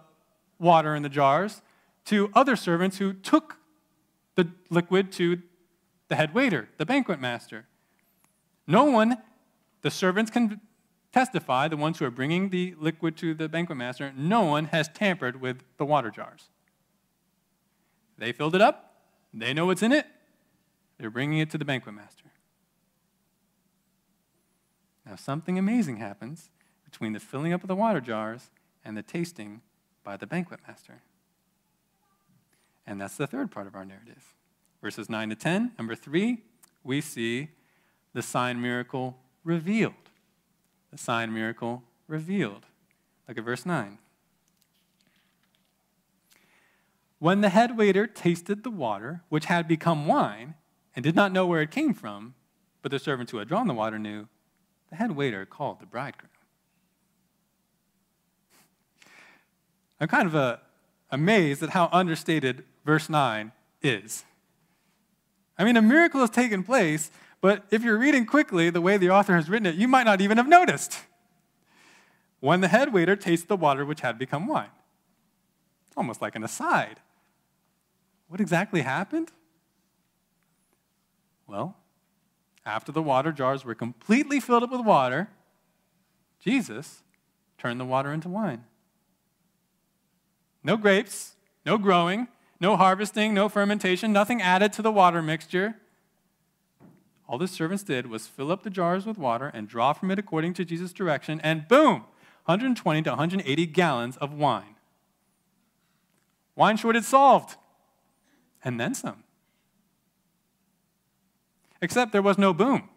[0.58, 1.62] water in the jars
[2.06, 3.58] to other servants who took
[4.36, 5.42] the liquid to
[6.08, 7.68] the head waiter, the banquet master.
[8.66, 9.18] No one,
[9.82, 10.62] the servants can
[11.12, 14.88] testify, the ones who are bringing the liquid to the banquet master, no one has
[14.90, 16.50] tampered with the water jars.
[18.18, 18.96] They filled it up,
[19.34, 20.06] they know what's in it,
[20.98, 22.26] they're bringing it to the banquet master.
[25.06, 26.50] Now, something amazing happens
[26.86, 28.50] between the filling up of the water jars
[28.86, 29.62] and the tasting
[30.04, 31.02] by the banquet master.
[32.86, 34.36] And that's the third part of our narrative.
[34.82, 35.74] Verses 9 to 10.
[35.78, 36.44] Number three,
[36.84, 37.50] we see
[38.14, 39.94] the sign miracle revealed.
[40.92, 42.66] The sign miracle revealed.
[43.28, 43.98] Look at verse 9.
[47.20, 50.56] When the head waiter tasted the water, which had become wine,
[50.96, 52.34] and did not know where it came from,
[52.82, 54.28] but the servants who had drawn the water knew,
[54.90, 56.32] the head waiter called the bridegroom.
[60.00, 60.58] I'm kind of uh,
[61.12, 63.52] amazed at how understated verse 9
[63.84, 64.26] is.
[65.58, 69.10] I mean, a miracle has taken place, but if you're reading quickly the way the
[69.10, 71.00] author has written it, you might not even have noticed.
[72.40, 74.70] When the head waiter tasted the water which had become wine.
[75.98, 77.00] Almost like an aside.
[78.28, 79.32] What exactly happened?
[81.48, 81.76] Well,
[82.66, 85.30] after the water jars were completely filled up with water,
[86.40, 87.04] Jesus
[87.58, 88.64] turned the water into wine.
[90.64, 91.36] No grapes,
[91.66, 92.28] no growing,
[92.60, 95.76] no harvesting, no fermentation, nothing added to the water mixture.
[97.32, 100.20] All the servants did was fill up the jars with water and draw from it
[100.20, 102.04] according to Jesus' direction, and boom,
[102.44, 104.76] 120 to 180 gallons of wine.
[106.58, 107.56] Wine shortage solved,
[108.66, 109.24] and then some.
[111.82, 112.90] Except there was no boom.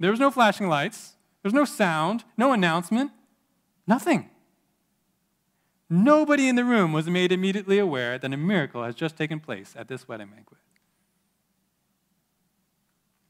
[0.00, 1.16] There was no flashing lights.
[1.42, 3.10] There was no sound, no announcement.
[3.86, 4.30] Nothing.
[5.90, 9.74] Nobody in the room was made immediately aware that a miracle has just taken place
[9.76, 10.58] at this wedding banquet.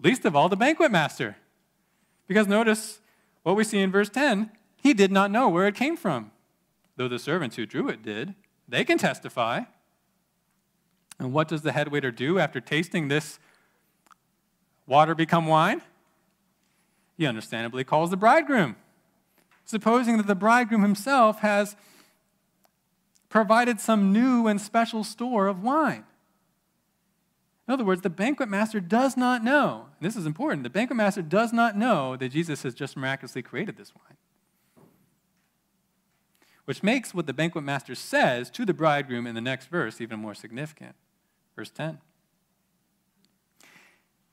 [0.00, 1.36] Least of all, the banquet master.
[2.26, 3.00] Because notice
[3.42, 4.50] what we see in verse 10
[4.86, 6.30] he did not know where it came from,
[6.96, 8.36] though the servants who drew it did.
[8.68, 9.62] They can testify.
[11.18, 13.40] And what does the head waiter do after tasting this
[14.86, 15.82] water become wine?
[17.16, 18.76] He understandably calls the bridegroom,
[19.64, 21.74] supposing that the bridegroom himself has
[23.28, 26.04] provided some new and special store of wine.
[27.66, 31.22] In other words, the banquet master does not know, this is important, the banquet master
[31.22, 34.16] does not know that Jesus has just miraculously created this wine.
[36.64, 40.20] Which makes what the banquet master says to the bridegroom in the next verse even
[40.20, 40.94] more significant.
[41.56, 41.98] Verse 10.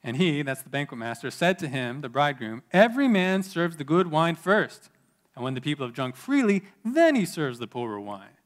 [0.03, 3.83] And he, that's the banquet master, said to him, the bridegroom, Every man serves the
[3.83, 4.89] good wine first,
[5.33, 8.37] and when the people have drunk freely, then he serves the poorer wine.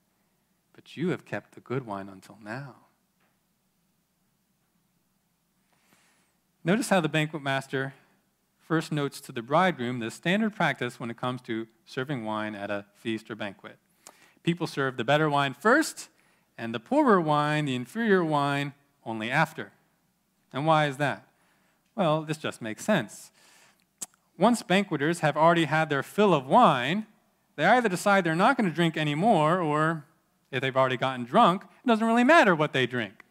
[0.74, 2.76] But you have kept the good wine until now.
[6.68, 7.94] Notice how the banquet master
[8.60, 12.70] first notes to the bridegroom the standard practice when it comes to serving wine at
[12.70, 13.78] a feast or banquet.
[14.44, 16.10] People serve the better wine first,
[16.58, 18.74] and the poorer wine, the inferior wine,
[19.06, 19.72] only after.
[20.52, 21.26] And why is that?
[21.96, 23.32] Well, this just makes sense.
[24.38, 27.06] Once banqueters have already had their fill of wine,
[27.56, 30.04] they either decide they're not going to drink anymore, or
[30.52, 33.24] if they've already gotten drunk, it doesn't really matter what they drink.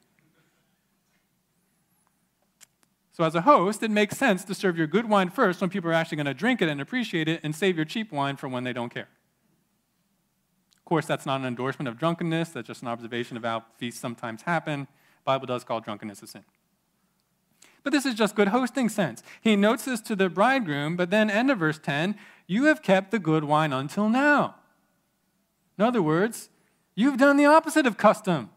[3.16, 5.88] So, as a host, it makes sense to serve your good wine first when people
[5.88, 8.46] are actually going to drink it and appreciate it, and save your cheap wine for
[8.46, 9.08] when they don't care.
[10.76, 14.02] Of course, that's not an endorsement of drunkenness, that's just an observation of how feasts
[14.02, 14.80] sometimes happen.
[14.80, 16.44] The Bible does call drunkenness a sin.
[17.82, 19.22] But this is just good hosting sense.
[19.40, 23.12] He notes this to the bridegroom, but then, end of verse 10, you have kept
[23.12, 24.56] the good wine until now.
[25.78, 26.50] In other words,
[26.94, 28.50] you've done the opposite of custom.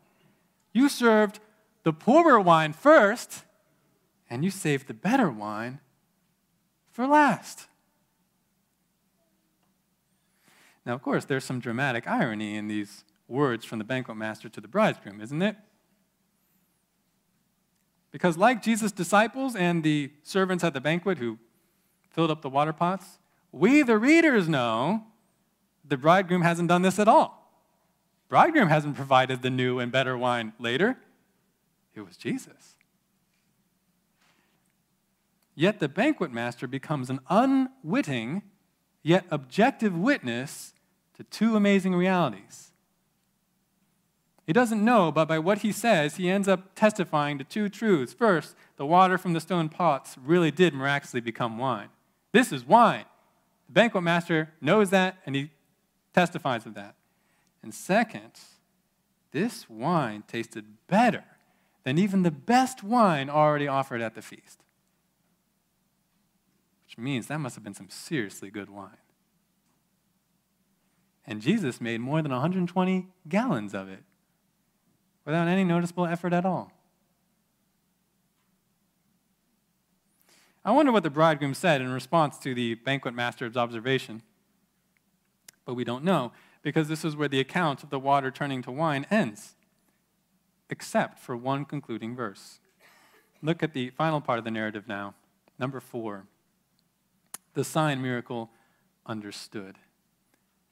[0.74, 1.39] You served
[1.84, 3.45] the poorer wine first
[4.30, 5.80] and you saved the better wine
[6.91, 7.67] for last.
[10.86, 14.61] Now, of course, there's some dramatic irony in these words from the banquet master to
[14.61, 15.55] the bridegroom, isn't it?
[18.11, 21.38] Because, like Jesus' disciples and the servants at the banquet who
[22.09, 23.19] filled up the water pots,
[23.51, 25.03] we, the readers, know
[25.86, 27.51] the bridegroom hasn't done this at all.
[28.27, 30.97] Bridegroom hasn't provided the new and better wine later.
[31.95, 32.75] It was Jesus.
[35.56, 38.43] Yet the banquet master becomes an unwitting,
[39.04, 40.74] yet objective witness
[41.16, 42.72] to two amazing realities.
[44.47, 48.14] He doesn't know, but by what he says, he ends up testifying to two truths.
[48.14, 51.89] First, the water from the stone pots really did miraculously become wine.
[52.32, 53.06] This is wine.
[53.68, 55.52] The banquet master knows that, and he
[56.16, 56.95] testifies of that.
[57.62, 58.39] And second,
[59.32, 61.26] this wine tasted better
[61.84, 64.64] than even the best wine already offered at the feast
[66.98, 68.98] means that must have been some seriously good wine.
[71.26, 74.04] And Jesus made more than 120 gallons of it
[75.26, 76.72] without any noticeable effort at all.
[80.66, 84.24] I wonder what the bridegroom said in response to the banquet master's observation.
[85.66, 86.32] But we don't know,
[86.64, 89.56] because this is where the account of the water turning to wine ends,
[90.70, 92.60] except for one concluding verse.
[93.42, 95.14] Look at the final part of the narrative now,
[95.60, 96.26] number four
[97.54, 98.52] the sign miracle
[99.06, 99.78] understood.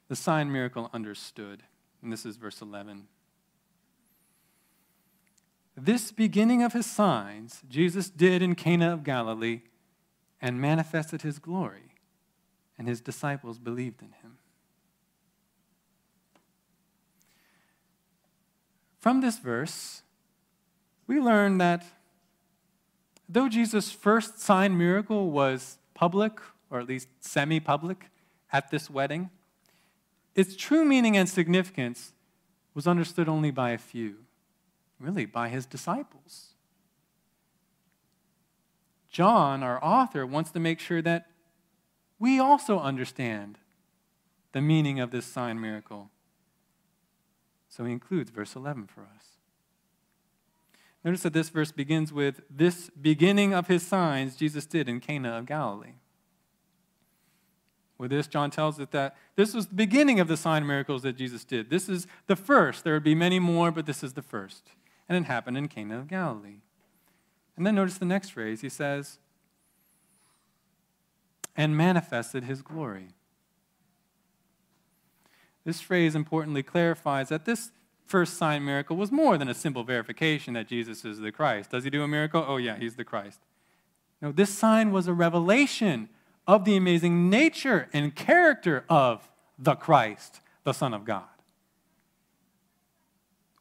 [0.08, 1.62] The sign miracle understood.
[2.02, 3.08] And this is verse 11.
[5.76, 9.62] This beginning of his signs Jesus did in Cana of Galilee
[10.40, 11.94] and manifested his glory,
[12.76, 14.38] and his disciples believed in him.
[18.98, 20.02] From this verse,
[21.06, 21.84] we learn that
[23.28, 26.40] though Jesus' first sign miracle was public
[26.70, 28.10] or at least semi public,
[28.52, 29.30] at this wedding,
[30.34, 32.12] its true meaning and significance
[32.74, 34.16] was understood only by a few,
[34.98, 36.54] really, by his disciples.
[39.10, 41.26] John, our author, wants to make sure that
[42.18, 43.58] we also understand
[44.52, 46.10] the meaning of this sign miracle.
[47.68, 49.38] So he includes verse 11 for us.
[51.04, 55.38] Notice that this verse begins with this beginning of his signs Jesus did in Cana
[55.38, 55.94] of Galilee.
[57.98, 61.16] With this, John tells us that this was the beginning of the sign miracles that
[61.16, 61.68] Jesus did.
[61.68, 62.84] This is the first.
[62.84, 64.70] There would be many more, but this is the first.
[65.08, 66.60] And it happened in Cana of Galilee.
[67.56, 68.60] And then notice the next phrase.
[68.60, 69.18] He says,
[71.56, 73.08] and manifested his glory.
[75.64, 77.72] This phrase importantly clarifies that this
[78.06, 81.72] first sign miracle was more than a simple verification that Jesus is the Christ.
[81.72, 82.44] Does he do a miracle?
[82.46, 83.40] Oh, yeah, he's the Christ.
[84.22, 86.08] No, this sign was a revelation
[86.48, 91.24] of the amazing nature and character of the Christ, the Son of God.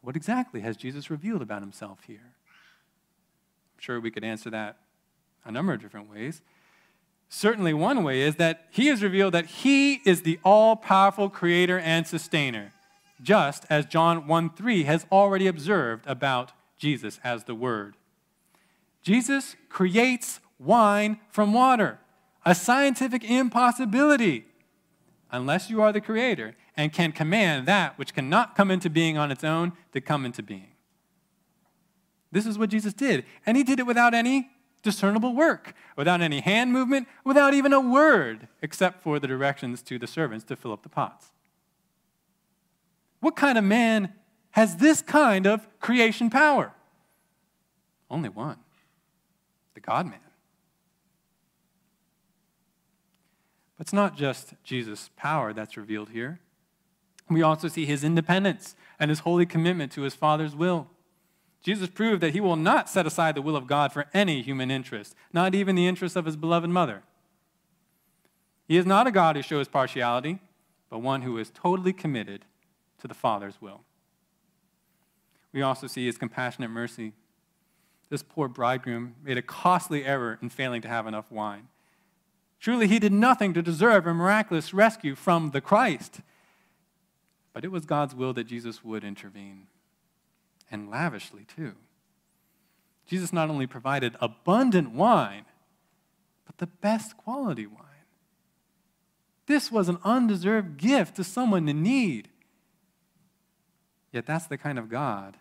[0.02, 2.22] What exactly has Jesus revealed about himself here?
[2.24, 4.78] I'm sure we could answer that
[5.44, 6.42] a number of different ways.
[7.30, 11.78] Certainly, one way is that he has revealed that he is the all powerful creator
[11.78, 12.72] and sustainer,
[13.22, 17.98] just as John 1 3 has already observed about Jesus as the Word.
[19.02, 22.00] Jesus creates wine from water,
[22.48, 24.46] a scientific impossibility,
[25.30, 29.32] unless you are the creator and can command that which cannot come into being on
[29.32, 30.72] its own to come into being.
[32.32, 34.50] This is what Jesus did, and he did it without any
[34.82, 40.00] discernible work, without any hand movement, without even a word, except for the directions to
[40.00, 41.32] the servants to fill up the pots.
[43.20, 44.14] What kind of man
[44.52, 46.72] has this kind of creation power?
[48.10, 48.60] Only one
[49.74, 50.20] the God man.
[53.78, 56.40] But it's not just Jesus' power that's revealed here.
[57.30, 60.88] We also see his independence and his holy commitment to his Father's will.
[61.62, 64.72] Jesus proved that he will not set aside the will of God for any human
[64.72, 67.04] interest, not even the interest of his beloved mother.
[68.68, 70.40] He is not a God who shows partiality,
[70.90, 72.46] but one who is totally committed
[73.02, 73.82] to the Father's will.
[75.52, 77.14] We also see his compassionate mercy.
[78.10, 81.68] This poor bridegroom made a costly error in failing to have enough wine.
[82.60, 86.22] Truly, he did nothing to deserve a miraculous rescue from the Christ.
[87.54, 89.68] But it was God's will that Jesus would intervene,
[90.70, 91.76] and lavishly too.
[93.06, 95.46] Jesus not only provided abundant wine,
[96.46, 97.84] but the best quality wine.
[99.46, 102.30] This was an undeserved gift to someone in need.
[104.12, 105.38] Yet that's the kind of God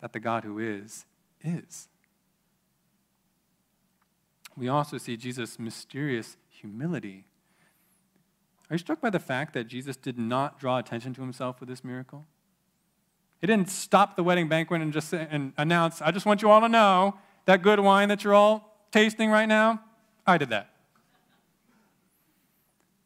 [0.00, 1.06] that the God who is,
[1.42, 1.88] is.
[4.56, 7.26] We also see Jesus' mysterious humility
[8.68, 11.68] are you struck by the fact that Jesus did not draw attention to himself with
[11.68, 12.26] this miracle?
[13.40, 16.50] He didn't stop the wedding banquet and just say, and announce, I just want you
[16.50, 19.80] all to know that good wine that you're all tasting right now,
[20.26, 20.70] I did that.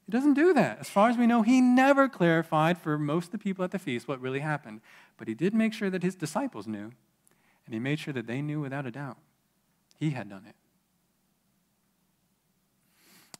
[0.07, 0.79] He doesn't do that.
[0.81, 3.79] As far as we know, he never clarified for most of the people at the
[3.79, 4.81] feast what really happened.
[5.19, 6.93] But he did make sure that his disciples knew,
[7.67, 9.19] and he made sure that they knew without a doubt.
[9.99, 10.55] He had done it.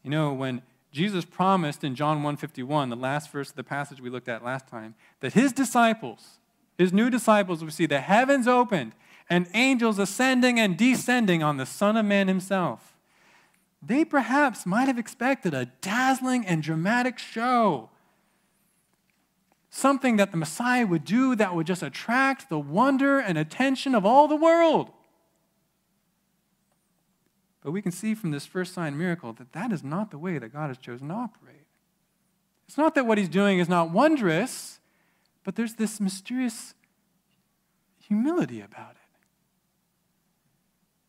[0.03, 4.11] You know, when Jesus promised in John 151, the last verse of the passage we
[4.11, 6.39] looked at last time, that his disciples,
[6.77, 8.93] his new disciples, would see the heavens opened
[9.29, 12.97] and angels ascending and descending on the Son of Man himself.
[13.83, 17.91] They perhaps might have expected a dazzling and dramatic show.
[19.71, 24.05] Something that the Messiah would do that would just attract the wonder and attention of
[24.05, 24.91] all the world.
[27.63, 30.39] But we can see from this first sign miracle that that is not the way
[30.39, 31.67] that God has chosen to operate.
[32.67, 34.81] It's not that what he's doing is not wondrous,
[35.45, 36.75] but there's this mysterious
[38.01, 38.97] humility about it.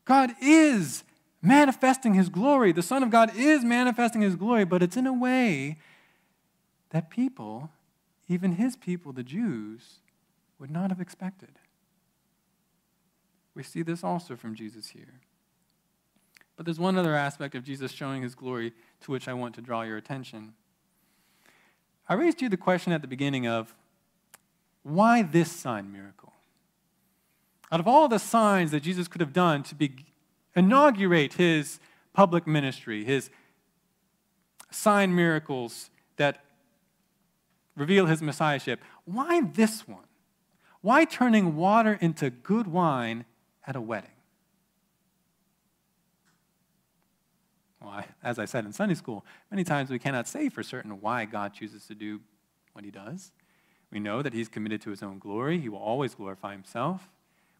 [0.05, 1.03] God is
[1.41, 2.71] manifesting his glory.
[2.71, 5.77] The Son of God is manifesting his glory, but it's in a way
[6.89, 7.69] that people,
[8.27, 9.99] even his people, the Jews,
[10.59, 11.59] would not have expected.
[13.55, 15.21] We see this also from Jesus here.
[16.55, 19.61] But there's one other aspect of Jesus showing his glory to which I want to
[19.61, 20.53] draw your attention.
[22.07, 23.73] I raised you the question at the beginning of
[24.83, 26.33] why this sign miracle?
[27.71, 29.95] Out of all the signs that Jesus could have done to be,
[30.55, 31.79] inaugurate his
[32.13, 33.29] public ministry, his
[34.71, 36.43] sign miracles that
[37.75, 40.03] reveal his messiahship, why this one?
[40.81, 43.25] Why turning water into good wine
[43.65, 44.09] at a wedding?
[47.81, 51.25] Well, as I said in Sunday school, many times we cannot say for certain why
[51.25, 52.21] God chooses to do
[52.73, 53.31] what he does.
[53.91, 55.59] We know that he's committed to his own glory.
[55.59, 57.09] He will always glorify himself.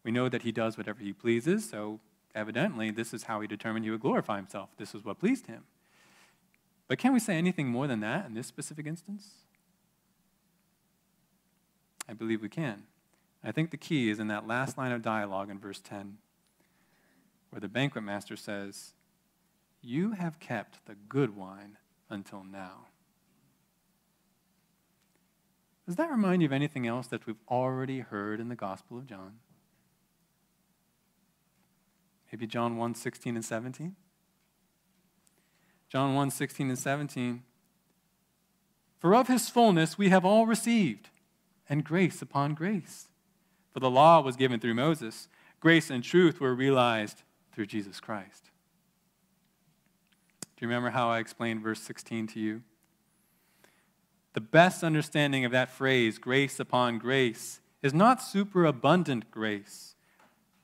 [0.04, 2.00] We know that he does whatever he pleases, so
[2.34, 4.70] evidently this is how he determined he would glorify himself.
[4.78, 5.64] This is what pleased him.
[6.88, 9.30] But can we say anything more than that in this specific instance?
[12.08, 12.84] I believe we can.
[13.44, 16.18] I think the key is in that last line of dialogue in verse 10,
[17.50, 18.92] where the banquet master says,
[19.82, 21.76] you have kept the good wine
[22.08, 22.86] until now.
[25.86, 29.06] Does that remind you of anything else that we've already heard in the Gospel of
[29.06, 29.40] John?
[32.30, 33.96] Maybe John 1 16 and 17?
[35.88, 37.42] John 1 16 and 17.
[39.00, 41.10] For of his fullness we have all received,
[41.68, 43.08] and grace upon grace.
[43.72, 45.28] For the law was given through Moses,
[45.60, 47.22] grace and truth were realized
[47.52, 48.51] through Jesus Christ.
[50.62, 52.62] You remember how I explained verse 16 to you?
[54.34, 59.96] The best understanding of that phrase, grace upon grace, is not superabundant grace,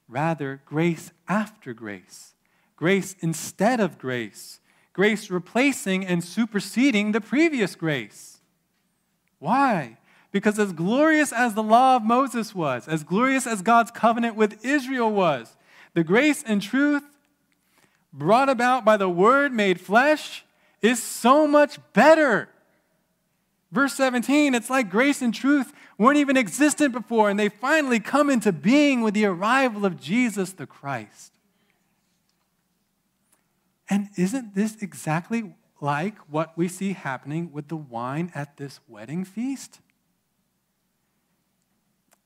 [0.07, 2.33] rather, grace after grace,
[2.77, 4.61] grace instead of grace,
[4.93, 8.39] grace replacing and superseding the previous grace.
[9.37, 9.97] Why?
[10.31, 14.63] Because as glorious as the law of Moses was, as glorious as God's covenant with
[14.63, 15.57] Israel was,
[15.93, 17.03] the grace and truth
[18.11, 20.43] brought about by the Word made flesh
[20.81, 22.49] is so much better.
[23.71, 28.29] Verse 17, it's like grace and truth weren't even existent before, and they finally come
[28.29, 31.33] into being with the arrival of Jesus the Christ.
[33.89, 39.25] And isn't this exactly like what we see happening with the wine at this wedding
[39.25, 39.81] feast?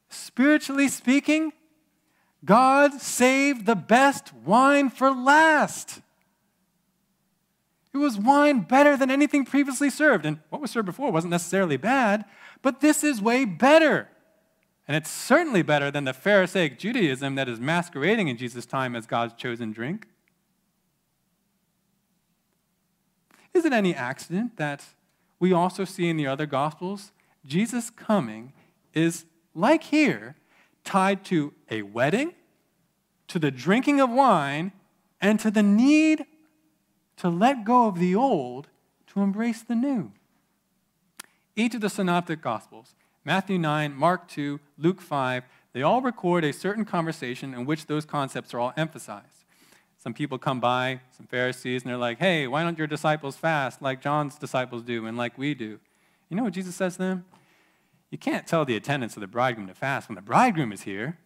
[0.10, 1.52] Spiritually speaking,
[2.46, 6.02] God saved the best wine for last.
[7.94, 10.26] It was wine better than anything previously served.
[10.26, 12.26] And what was served before wasn't necessarily bad,
[12.62, 14.10] but this is way better.
[14.88, 19.06] And it's certainly better than the Pharisaic Judaism that is masquerading in Jesus' time as
[19.06, 20.08] God's chosen drink.
[23.54, 24.84] Is it any accident that
[25.40, 27.12] we also see in the other Gospels
[27.46, 28.54] Jesus' coming
[28.94, 30.36] is, like here,
[30.84, 32.34] tied to a wedding,
[33.28, 34.72] to the drinking of wine,
[35.22, 36.26] and to the need
[37.18, 38.68] to let go of the old
[39.08, 40.12] to embrace the new?
[41.56, 46.52] Each of the synoptic Gospels, Matthew 9, Mark 2, Luke 5, they all record a
[46.54, 49.46] certain conversation in which those concepts are all emphasized.
[49.98, 53.82] Some people come by, some Pharisees, and they're like, hey, why don't your disciples fast
[53.82, 55.80] like John's disciples do and like we do?
[56.30, 57.26] You know what Jesus says to them?
[58.14, 61.18] You can't tell the attendants of the bridegroom to fast when the bridegroom is here.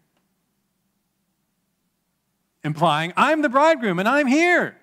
[2.63, 4.77] Implying, I'm the bridegroom and I'm here.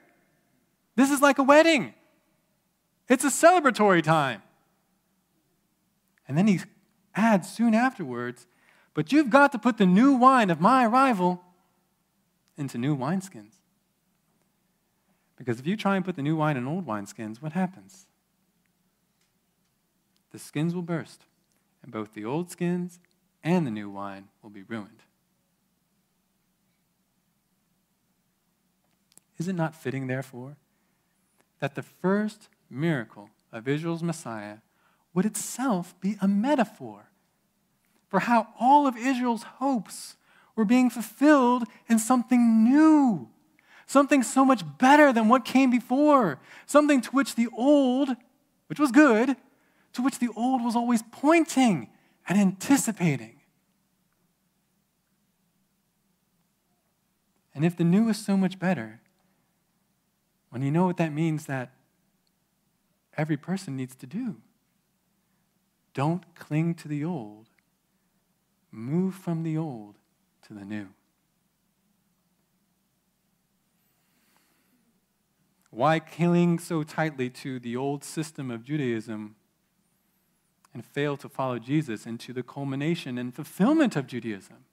[0.97, 1.95] This is like a wedding,
[3.09, 4.43] it's a celebratory time.
[6.29, 6.61] And then he
[7.15, 8.47] adds soon afterwards,
[8.93, 11.41] but you've got to put the new wine of my arrival
[12.59, 13.55] into new wineskins.
[15.39, 18.05] Because if you try and put the new wine in old wineskins, what happens?
[20.33, 21.25] The skins will burst,
[21.85, 22.99] and both the old skins
[23.45, 25.03] and the new wine will be ruined.
[29.39, 30.57] Is it not fitting, therefore,
[31.61, 34.59] that the first miracle of Israel's Messiah
[35.13, 37.11] would itself be a metaphor
[38.09, 40.17] for how all of Israel's hopes
[40.57, 43.29] were being fulfilled in something new
[43.87, 48.09] something so much better than what came before, something to which the old,
[48.67, 49.37] which was good,
[49.95, 51.89] to which the old was always pointing
[52.29, 53.41] and anticipating.
[57.55, 59.01] And if the new is so much better,
[60.51, 61.73] when you know what that means that
[63.17, 64.37] every person needs to do,
[65.95, 67.47] don't cling to the old,
[68.73, 69.97] move from the old
[70.43, 70.89] to the new.
[75.71, 79.37] Why cling so tightly to the old system of Judaism
[80.75, 84.65] and fail to follow Jesus into the culmination and fulfillment of Judaism,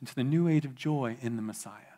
[0.00, 1.92] into the new age of joy in the Messiah?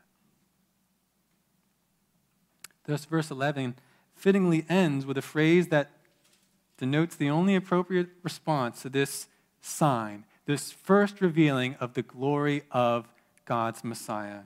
[2.87, 3.77] Thus, verse 11
[4.15, 5.91] fittingly ends with a phrase that
[6.77, 9.27] denotes the only appropriate response to this
[9.61, 13.09] sign, this first revealing of the glory of
[13.45, 14.41] God's Messiah.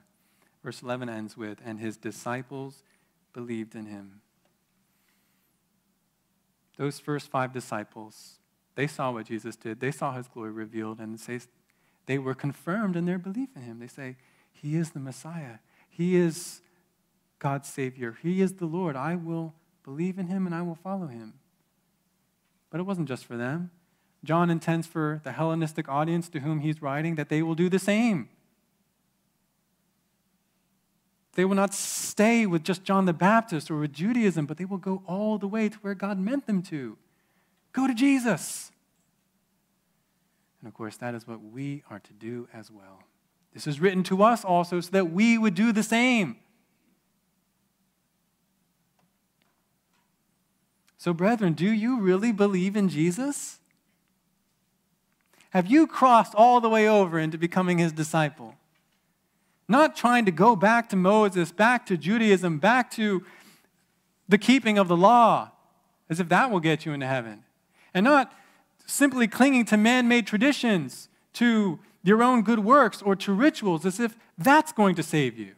[0.63, 2.83] Verse 11 ends with, And his disciples
[3.33, 4.21] believed in him.
[6.77, 8.38] Those first five disciples,
[8.75, 9.79] they saw what Jesus did.
[9.79, 11.39] They saw his glory revealed, and say,
[12.09, 13.77] they were confirmed in their belief in him.
[13.77, 14.15] They say,
[14.51, 15.59] He is the Messiah.
[15.87, 16.61] He is
[17.37, 18.17] God's Savior.
[18.23, 18.95] He is the Lord.
[18.95, 19.53] I will
[19.83, 21.35] believe in him and I will follow him.
[22.71, 23.69] But it wasn't just for them.
[24.23, 27.77] John intends for the Hellenistic audience to whom he's writing that they will do the
[27.77, 28.29] same.
[31.35, 34.77] They will not stay with just John the Baptist or with Judaism, but they will
[34.79, 36.97] go all the way to where God meant them to.
[37.73, 38.71] Go to Jesus.
[40.61, 43.03] And of course, that is what we are to do as well.
[43.53, 46.37] This is written to us also so that we would do the same.
[50.97, 53.59] So, brethren, do you really believe in Jesus?
[55.51, 58.55] Have you crossed all the way over into becoming his disciple?
[59.67, 63.23] Not trying to go back to Moses, back to Judaism, back to
[64.27, 65.51] the keeping of the law,
[66.09, 67.43] as if that will get you into heaven.
[67.99, 68.33] And not
[68.85, 73.99] simply clinging to man made traditions, to your own good works, or to rituals as
[73.99, 75.51] if that's going to save you.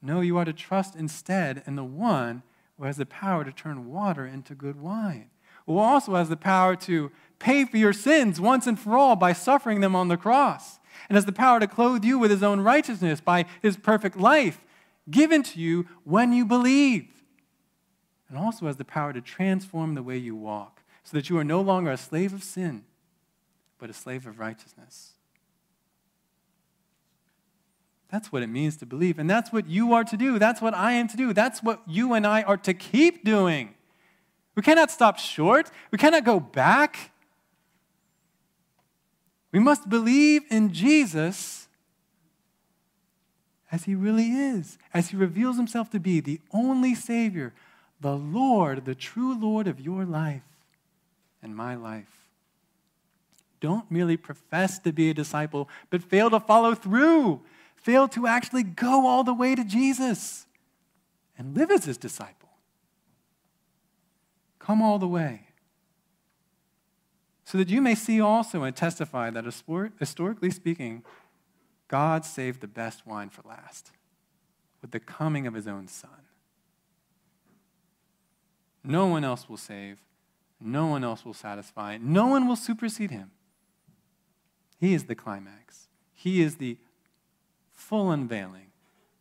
[0.00, 2.44] No, you are to trust instead in the one
[2.76, 5.30] who has the power to turn water into good wine,
[5.66, 9.32] who also has the power to pay for your sins once and for all by
[9.32, 10.78] suffering them on the cross,
[11.08, 14.60] and has the power to clothe you with his own righteousness by his perfect life
[15.10, 17.17] given to you when you believe,
[18.28, 21.44] and also has the power to transform the way you walk so that you are
[21.44, 22.84] no longer a slave of sin,
[23.78, 25.12] but a slave of righteousness.
[28.10, 29.18] That's what it means to believe.
[29.18, 30.38] And that's what you are to do.
[30.38, 31.32] That's what I am to do.
[31.32, 33.74] That's what you and I are to keep doing.
[34.54, 35.70] We cannot stop short.
[35.90, 37.12] We cannot go back.
[39.52, 41.68] We must believe in Jesus
[43.70, 47.52] as he really is, as he reveals himself to be the only Savior,
[48.00, 50.42] the Lord, the true Lord of your life
[51.42, 52.28] and my life.
[53.60, 57.42] Don't merely profess to be a disciple, but fail to follow through
[57.78, 60.46] fail to actually go all the way to Jesus
[61.38, 62.50] and live as his disciple.
[64.58, 65.42] Come all the way.
[67.44, 71.02] So that you may see also and testify that, historically speaking,
[71.86, 73.90] God saved the best wine for last
[74.82, 76.10] with the coming of his own Son.
[78.84, 79.98] No one else will save,
[80.60, 83.30] no one else will satisfy, no one will supersede him.
[84.78, 86.78] He is the climax, he is the
[87.72, 88.72] full unveiling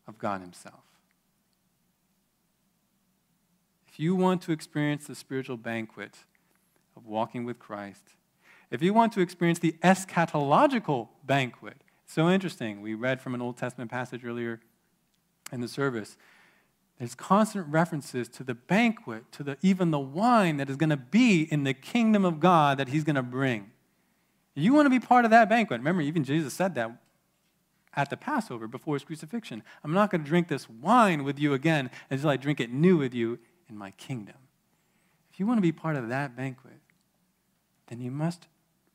[0.07, 0.83] of God Himself.
[3.87, 6.15] If you want to experience the spiritual banquet
[6.95, 8.13] of walking with Christ,
[8.69, 11.77] if you want to experience the eschatological banquet,
[12.09, 12.81] so interesting.
[12.81, 14.61] We read from an Old Testament passage earlier
[15.51, 16.17] in the service.
[16.99, 20.97] There's constant references to the banquet, to the, even the wine that is going to
[20.97, 23.71] be in the kingdom of God that He's going to bring.
[24.55, 25.79] You want to be part of that banquet.
[25.79, 26.99] Remember, even Jesus said that
[27.97, 29.63] at the Passover before his crucifixion.
[29.83, 32.97] I'm not going to drink this wine with you again until I drink it new
[32.97, 34.35] with you in my kingdom.
[35.33, 36.79] If you want to be part of that banquet,
[37.87, 38.47] then you must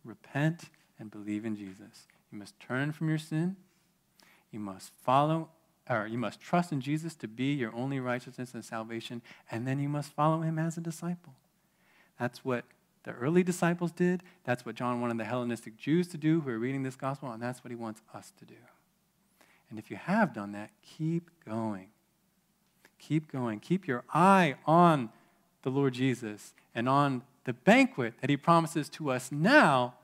[0.05, 2.07] repent and believe in Jesus.
[2.31, 3.57] You must turn from your sin.
[4.53, 5.51] You must follow,
[5.89, 9.81] or you must trust in Jesus to be your only righteousness and salvation, and then
[9.81, 11.35] you must follow him as a disciple.
[12.19, 12.65] That's what
[13.05, 14.23] the early disciples did.
[14.45, 17.43] That's what John wanted the Hellenistic Jews to do who are reading this gospel, and
[17.43, 18.55] that's what he wants us to do.
[19.71, 21.89] And if you have done that, keep going.
[22.99, 23.59] Keep going.
[23.59, 25.11] Keep your eye on
[25.63, 29.95] the Lord Jesus and on the banquet that he promises to us now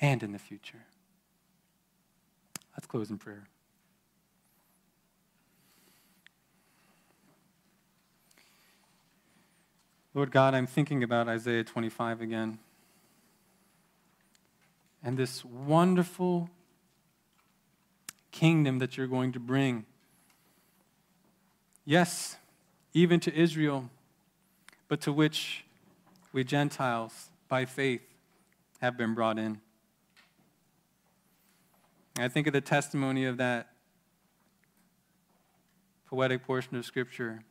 [0.00, 0.86] and in the future.
[2.74, 3.48] Let's close in prayer.
[10.14, 12.58] Lord God, I'm thinking about Isaiah 25 again.
[15.04, 16.48] And this wonderful
[18.32, 19.84] kingdom that you're going to bring.
[21.84, 22.36] Yes,
[22.94, 23.90] even to Israel,
[24.88, 25.64] but to which
[26.32, 28.02] we Gentiles, by faith,
[28.80, 29.60] have been brought in.
[32.18, 33.72] I think of the testimony of that
[36.06, 37.44] poetic portion of Scripture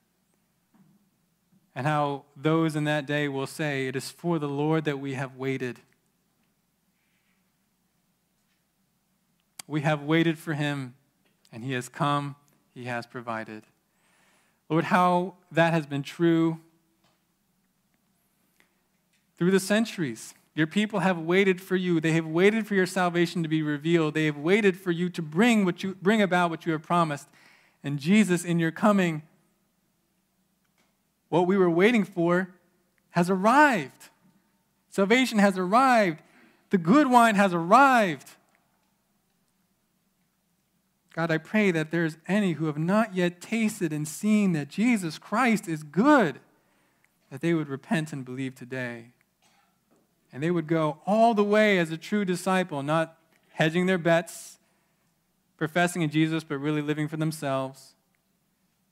[1.77, 5.13] and how those in that day will say, It is for the Lord that we
[5.13, 5.79] have waited.
[9.67, 10.95] We have waited for him,
[11.51, 12.35] and he has come,
[12.73, 13.61] he has provided.
[14.69, 16.59] Lord, how that has been true
[19.37, 20.33] through the centuries.
[20.55, 22.01] Your people have waited for you.
[22.01, 24.15] They have waited for your salvation to be revealed.
[24.15, 27.27] They have waited for you to bring what you bring about what you have promised.
[27.83, 29.21] And Jesus, in your coming,
[31.29, 32.53] what we were waiting for
[33.11, 34.09] has arrived.
[34.89, 36.21] Salvation has arrived.
[36.69, 38.31] The good wine has arrived.
[41.13, 45.17] God, I pray that there's any who have not yet tasted and seen that Jesus
[45.17, 46.39] Christ is good,
[47.31, 49.13] that they would repent and believe today.
[50.31, 53.17] And they would go all the way as a true disciple, not
[53.53, 54.59] hedging their bets,
[55.57, 57.95] professing in Jesus, but really living for themselves.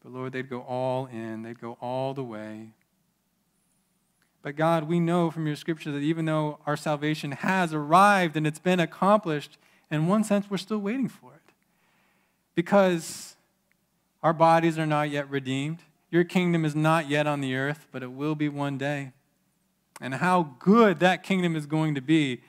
[0.06, 2.70] But Lord, they'd go all in, they'd go all the way.
[4.44, 8.46] But God, we know from your scripture that even though our salvation has arrived and
[8.46, 9.58] it's been accomplished,
[9.90, 11.54] in one sense, we're still waiting for it
[12.54, 13.36] because
[14.22, 15.80] our bodies are not yet redeemed.
[16.12, 19.12] Your kingdom is not yet on the earth, but it will be one day.
[20.00, 22.44] And how good that kingdom is going to be.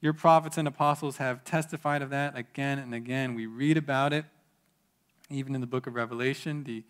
[0.00, 3.34] Your prophets and apostles have testified of that again and again.
[3.34, 4.24] We read about it,
[5.34, 6.84] even in the book of Revelation, the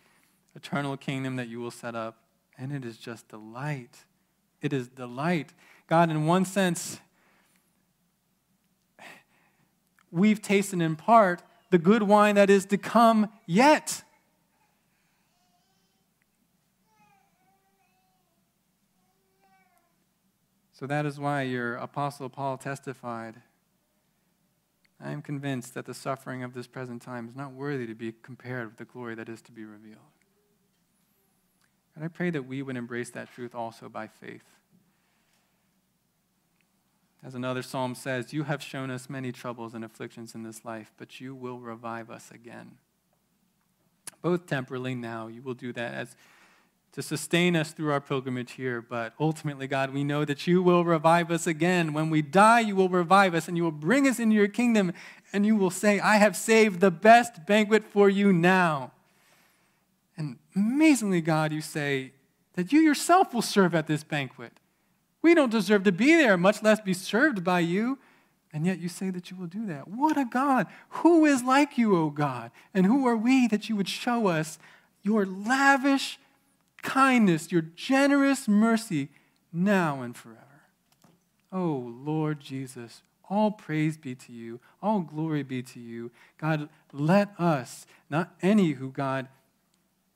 [0.55, 2.19] eternal kingdom that you will set up.
[2.59, 4.05] And it is just delight.
[4.61, 5.53] It is delight.
[5.87, 7.01] God, in one sense,
[10.11, 14.03] we've tasted in part the good wine that is to come yet.
[20.73, 23.37] So that is why your apostle Paul testified
[25.03, 28.13] I am convinced that the suffering of this present time is not worthy to be
[28.23, 29.99] compared with the glory that is to be revealed.
[31.97, 34.45] And I pray that we would embrace that truth also by faith.
[37.25, 40.93] As another psalm says, You have shown us many troubles and afflictions in this life,
[40.97, 42.79] but you will revive us again.
[44.23, 46.17] Both temporally now, you will do that as
[46.93, 48.83] to sustain us through our pilgrimage here.
[48.83, 51.93] But ultimately, God, we know that you will revive us again.
[51.93, 54.93] When we die, you will revive us and you will bring us into your kingdom
[55.33, 58.93] and you will say, I have saved the best banquet for you now.
[60.17, 62.13] And amazingly, God, you say
[62.55, 64.53] that you yourself will serve at this banquet.
[65.23, 67.99] We don't deserve to be there, much less be served by you.
[68.53, 69.89] And yet you say that you will do that.
[69.89, 70.67] What a God!
[70.91, 72.51] Who is like you, O God?
[72.75, 74.59] And who are we that you would show us
[75.03, 76.19] your lavish
[76.83, 79.09] kindness, your generous mercy
[79.53, 80.41] now and forever.
[81.53, 86.11] Oh, Lord Jesus, all praise be to you, all glory be to you.
[86.39, 89.29] God, let us, not any who, God,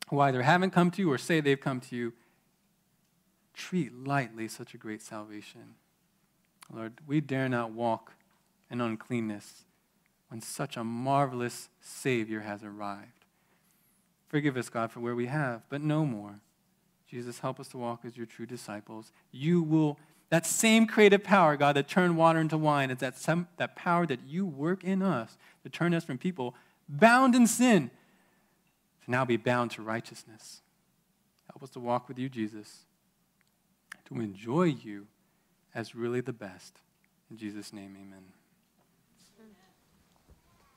[0.08, 2.12] who either haven't come to you or say they've come to you,
[3.54, 5.74] treat lightly such a great salvation.
[6.72, 8.12] Lord, we dare not walk
[8.70, 9.64] in uncleanness
[10.28, 13.24] when such a marvelous Savior has arrived.
[14.28, 16.40] Forgive us, God, for where we have, but no more.
[17.16, 19.10] Jesus, help us to walk as your true disciples.
[19.32, 19.98] You will,
[20.28, 24.06] that same creative power, God, that turned water into wine, is that, some, that power
[24.06, 26.54] that you work in us to turn us from people
[26.86, 27.90] bound in sin
[29.06, 30.60] to now be bound to righteousness.
[31.50, 32.84] Help us to walk with you, Jesus,
[34.04, 35.06] to enjoy you
[35.74, 36.80] as really the best.
[37.30, 38.35] In Jesus' name, amen.